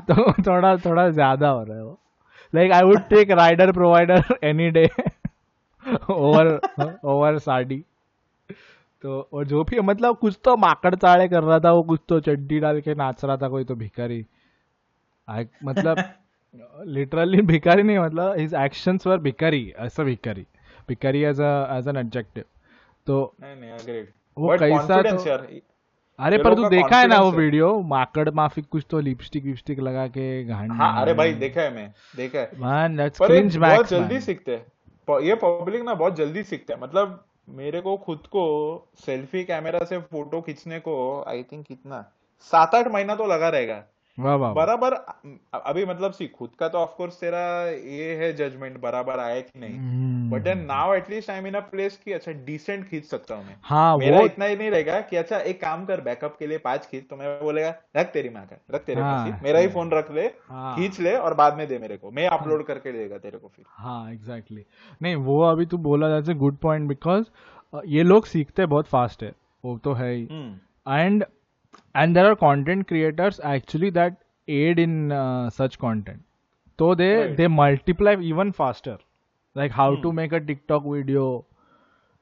[0.00, 1.98] तो थोड़ा थोड़ा ज़्यादा हो रहा है वो।
[2.54, 4.88] Like I would take rider provider any day
[6.10, 6.48] over
[7.04, 7.84] over sari.
[9.04, 12.20] तो और जो भी मतलब कुछ तो माकड़ चाड़े कर रहा था वो कुछ तो
[12.20, 14.24] चड्डी डाल के नाच रहा था कोई तो भिखारी।
[15.64, 16.04] मतलब
[16.84, 20.46] लिटरली भिखारी नहीं मतलब हिज एक्शंस वर भिखारी ऐसा भिखारी
[20.88, 22.44] भिखारी एज एज एन एडजेक्टिव
[23.06, 25.26] तो नहीं नहीं अग्रीड वो कैसा तो-
[26.20, 30.06] अरे पर तू देखा है ना वो वीडियो माकड़ माफिक कुछ तो लिपस्टिक विपस्टिक लगा
[30.06, 34.20] के घाण हाँ अरे भाई देखा है मैं देखा है। मैन दैट्स क्रिंज बहुत जल्दी
[34.20, 34.66] सीखते हैं।
[35.20, 38.44] ये पब्लिक ना बहुत जल्दी सीखते हैं। मतलब मेरे को खुद को
[39.06, 43.84] सेल्फी कैमरा से फ़ोटो खींचने को आई थिंक कितना सात आठ महीना तो लगा रहेगा।
[44.18, 44.92] बराबर
[45.54, 49.74] अभी मतलब सी खुद का तो ऑफकोर्स तेरा ये है जजमेंट बराबर आया कि नहीं।
[49.74, 53.34] हम्म, but then now at least I am in a place कि अच्छा डिसेंट खींच सकता
[53.34, 56.36] हूँ मैं। हाँ मेरा वो इतना ही नहीं रहेगा कि अच्छा एक काम कर बैकअप
[56.38, 59.26] के लिए पाँच खींच तो मैं बोलेगा रख तेरी माँ का रख तेरे हाँ, पास
[59.26, 62.10] ही। मेरा ही फ़ोन रख ले हाँ। खींच ले और बाद में दे मेरे को।
[62.10, 64.64] मैं अपलोड करके देगा तेरे को फिर। हाँ एग्जैक्टली
[65.02, 67.24] नहीं वो अभी तू बोला that's a good point because
[67.86, 69.32] ये लोग सीखते हैं बहुत फास्ट है
[69.64, 71.24] वो तो है ही। हम्म। And
[71.95, 74.17] and there are content creators actually that
[74.47, 76.21] aid in uh, such content
[76.79, 77.35] so they Right.
[77.39, 78.97] they multiply even faster
[79.55, 80.15] like how to Hmm.
[80.21, 81.25] make a tiktok video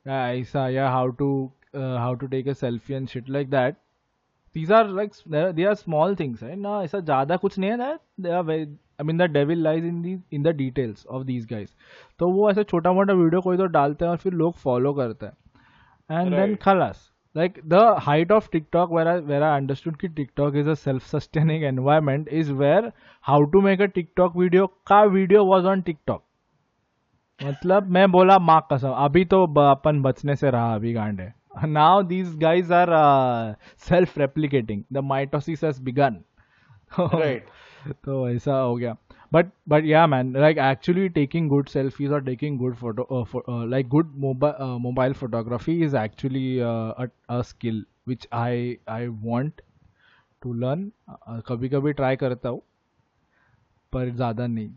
[0.06, 1.30] yeah, aisa, yeah how to
[1.74, 3.78] uh, how to take a selfie and shit like that
[4.54, 7.58] these are like s- they are, they are small things right ना ऐसा ज़्यादा कुछ
[7.60, 8.68] नहीं है that they are very
[9.02, 11.76] I mean the devil lies in the in the details of these guys
[12.20, 15.26] तो वो ऐसा छोटा मोटा वीडियो कोई तो डालते हैं और फिर लोग फॉलो करते
[15.26, 16.62] हैं एंड देन Right.
[16.64, 20.77] खलास like the height of TikTok where I where I understood कि TikTok is a
[20.83, 22.93] self-sustaining environment is where
[23.25, 26.23] how to make a TikTok video का video was on TikTok
[27.41, 31.33] मतलब मैं बोला माँ कसम अभी तो अपन बचने से रहा अभी गांडे
[31.69, 32.89] now these guys are
[33.89, 36.23] self replicating the mitosis has begun
[36.99, 37.43] Right.
[38.05, 38.95] तो ऐसा हो गया
[39.35, 44.13] but but yeah man like actually taking good selfies और taking good photo like good
[44.19, 49.61] mobile photography is actually a skill which I I want
[50.43, 50.91] to learn
[51.49, 52.63] कभी कभी try करता हूँ
[53.93, 54.71] पर ज़्यादा नहीं।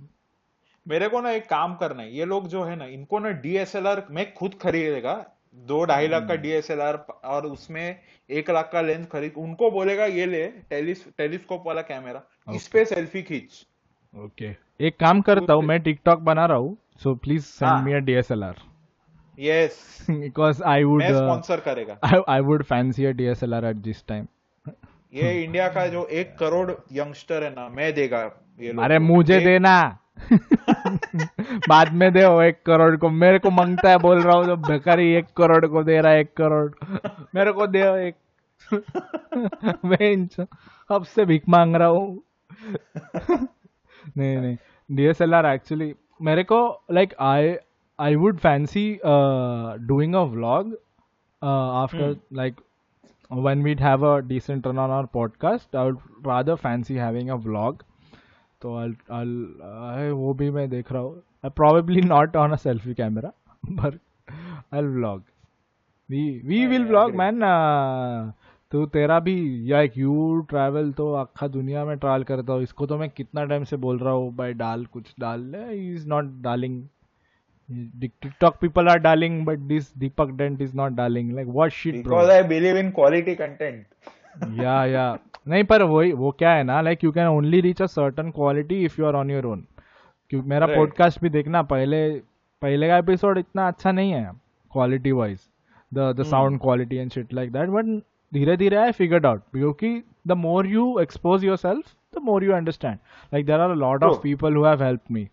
[0.86, 4.06] मेरे को ना एक काम करना है। ये लोग जो है ना इनको ना डीएसएलआर
[4.12, 5.14] मैं खुद खरीदेगा।
[5.68, 6.96] दो ढाई लाख का हम्म। डीएसएलआर
[7.26, 8.00] और उसमें
[8.30, 12.22] एक लाख का लेंस खरीद उनको बोलेगा ये ले टेलीस्कोप वाला कैमरा
[12.56, 13.66] इस पे सेल्फी खींच।
[14.24, 14.56] ओके
[14.88, 17.86] एक काम करता हूँ मैं टिकटॉक बना रहा हूँ so please send.
[17.86, 18.56] Me a DSLR
[19.40, 22.00] yes because I would sponsor करेगा.
[22.30, 24.28] I would fancy a DSLR at this time
[25.14, 29.40] ये इंडिया का जो एक करोड़ यंगस्टर है ना मैं देगा ये लोग अरे मुझे
[29.40, 29.98] देना।
[31.70, 34.56] बाद में दे वो एक करोड़ को। मेरे को माँगता है बोल रहा हूँ तो
[34.56, 36.72] भिखारी एक करोड़ को दे रहा है एक करोड़।
[37.36, 38.16] मेरे को दे एक।
[39.86, 40.46] मैं
[40.96, 42.24] अब से भीख मांग रहा हूँ।
[44.18, 44.56] नहीं नहीं.
[44.90, 46.60] डीएसएलआर एक्चुअली मेरे को
[46.92, 47.56] like I
[48.00, 48.88] I would fancy
[49.88, 50.74] doing a vlog
[51.42, 52.62] after like
[53.32, 57.84] one we'd have a decent podcast I would rather fancy having a vlog
[58.62, 58.70] तो
[60.16, 61.22] वो भी मैं देख रहा हूँ.
[61.46, 63.32] I probably not on a selfie camera
[63.72, 64.00] but
[64.74, 65.24] I vlog
[66.10, 67.40] we we will vlog man
[68.72, 69.36] तो तेरा भी
[69.70, 73.64] लाइक यू ट्रैवल तो आखा दुनिया में ट्रैवल करता हूँ इसको तो मैं कितना टाइम
[73.64, 76.84] से बोल रहा हूँ भाई डाल कुछ डाल इज़ नॉट डालिंग
[77.70, 81.32] TikTok people are darling, but this Deepak Dent is not darling.
[81.36, 82.04] Like what shit, bro?
[82.04, 83.86] because I believe in quality content
[84.58, 87.86] या या नहीं पर वही वो क्या है ना like you can only reach a
[87.86, 89.66] certain quality if you are on your own
[90.32, 90.78] क्योंकि मेरा Right.
[90.78, 92.00] पॉडकास्ट भी देखना पहले
[92.62, 94.32] पहले का एपिसोड इतना अच्छा नहीं है
[94.72, 95.40] quality wise
[95.92, 98.02] the the sound quality and shit like that but
[98.34, 102.98] धीरे धीरे आई फिगर्ड आउट क्योंकि the more you expose yourself the more you understand
[103.34, 104.22] like there are lot of.
[104.24, 105.28] People who have help me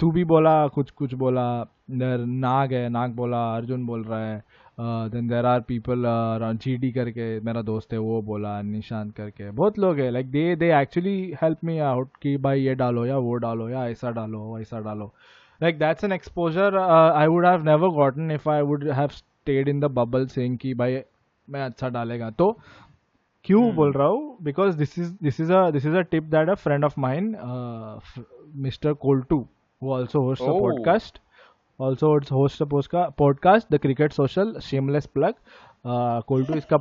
[0.00, 1.46] तू भी बोला कुछ कुछ बोला
[1.90, 4.42] देर नाग है नाग बोला अर्जुन बोल रहा है
[5.10, 6.02] then there are people
[6.62, 10.54] G D करके मेरा दोस्त है वो बोला निशान करके बहुत लोग हैं like they
[10.56, 14.40] they actually help me out कि भाई ये डालो या वो डालो या ऐसा डालो
[14.54, 15.12] वैसा डालो.
[15.62, 19.68] Like that's an exposure I I would have never gotten if I would have stayed
[19.72, 21.00] in the bubble saying कि भाई
[21.48, 22.58] मैं अच्छा डालेगा। तो
[23.44, 24.36] क्यों बोल रहा हूँ?
[24.42, 27.34] Because this is this is a this is a tip that a friend of mine
[28.56, 29.46] mister Koltu
[29.82, 30.60] who also hosts a Oh.
[30.60, 31.16] podcast
[31.80, 32.66] also hosts a
[33.20, 35.34] podcast the cricket social shameless plug.
[35.84, 36.76] Uh, Koltu इसका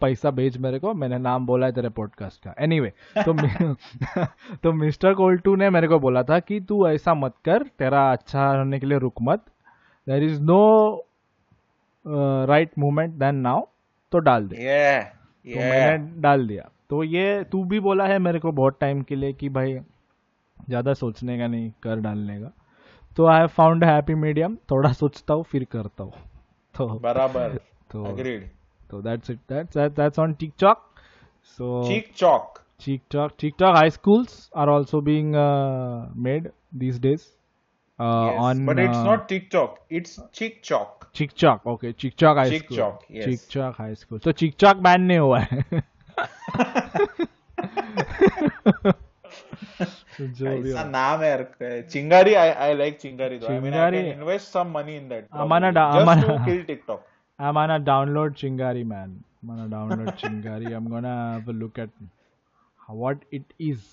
[0.00, 4.24] पैसा भेज मेरे को। मैंने नाम बोला है तेरे पॉडकास्ट का। एनीवे anyway, तो
[4.62, 8.46] तो मिस्टर कोल्टू ने मेरे को बोला था कि तू ऐसा मत कर तेरा अच्छा
[8.46, 9.44] होने के लिए रुक मत।
[10.06, 10.62] There is no
[12.48, 13.64] right movement then now
[14.14, 15.04] तो डाल दे। Yeah
[15.44, 15.70] तो yeah.
[15.70, 19.32] मैंने डाल दिया। तो ये तू भी बोला है मेरे को बहुत टाइम के लिए
[19.32, 19.74] कि भाई
[20.68, 22.50] ज़्यादा सोचने का नहीं कर डालने का।
[23.16, 26.12] तो I have found happy medium थोड़ा सोचता हूँ फिर करता हूँ।
[26.74, 27.58] तो बराबर।
[27.92, 28.42] तो agreed.
[28.90, 30.90] तो that's it that's that's on TikTok
[31.58, 36.48] so cheek chalk TikTok TikTok high schools are also being uh, made
[36.82, 37.26] these days.
[37.99, 42.49] uh, yes on but it's uh, not TikTok it's cheek chalk cheek chalk okay cheek chalk high
[42.57, 43.25] school cheek chalk, yes.
[43.25, 45.63] Cheek chalk high school तो चिकचॉक ban नहीं हुआ है
[50.21, 53.73] जो भी ऐसा हो नाम है यार चिंगारी I I like चिंगारी though I mean
[53.73, 56.63] I चिंगारी- can invest some money in that Amana probably, da- just to Amana- kill
[56.71, 57.05] TikTok
[57.39, 61.89] I'm gonna download Chingari man I'm gonna download Chingari I'm gonna have a look at
[62.87, 63.85] how- what it is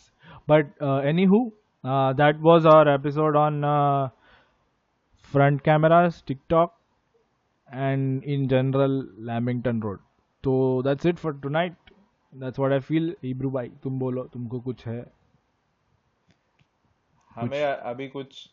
[0.53, 1.41] but uh, anywho
[1.84, 3.62] that was our episode on
[5.32, 6.74] front camera TikTok
[7.70, 10.00] and in general Lamington road
[10.44, 10.54] तो
[10.86, 11.92] that's it for tonight
[12.34, 15.04] that's what I feel इब्रू bye तुम बोलो तुमको कुछ है
[17.32, 18.48] हमें अभी कुछ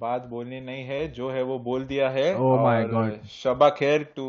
[0.00, 2.26] बात बोलनी नहीं है जो है वो बोल दिया है
[3.32, 4.24] शबा Kher to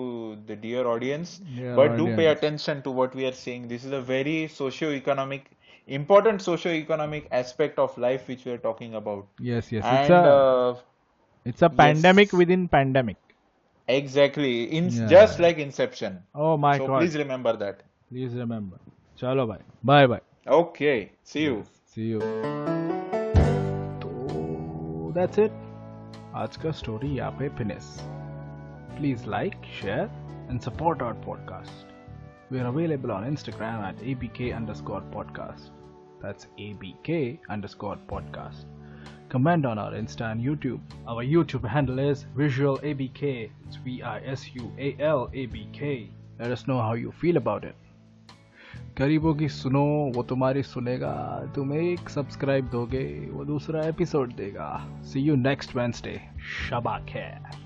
[0.50, 1.40] the dear audience
[1.78, 5.48] but do pay attention to what we are seeing this is a very socio economic
[5.87, 10.15] important socio-economic aspect of life which we are talking about yes yes and it's a,
[10.15, 10.77] uh,
[11.45, 12.39] it's a pandemic yes.
[12.39, 13.17] within pandemic
[13.89, 15.07] exactly in yeah.
[15.07, 18.79] just like inception oh my so god please remember that please remember
[19.21, 22.21] chalo bye bye bye okay see you see you
[25.15, 25.53] that's it
[26.41, 27.87] आज का story यहाँ पे finish
[28.99, 30.11] please like share
[30.51, 31.91] and support our podcast
[32.51, 35.71] We are available on Instagram at abk underscore podcast.
[36.25, 38.65] That's abk underscore podcast.
[39.29, 40.81] Comment on our Insta and YouTube.
[41.07, 43.51] Our YouTube handle is Visual ABK.
[43.67, 46.11] It's V I S U A L A B K.
[46.39, 47.77] Let us know how you feel about it.
[48.99, 49.83] गरीबों की सुनो
[50.15, 51.13] वो तुम्हारी सुनेगा
[51.55, 54.69] तुम एक subscribe दोगे वो दूसरा एपिसोड देगा
[55.13, 56.21] सी यू नेक्स्ट वेंसडे
[56.69, 57.64] शबा खैर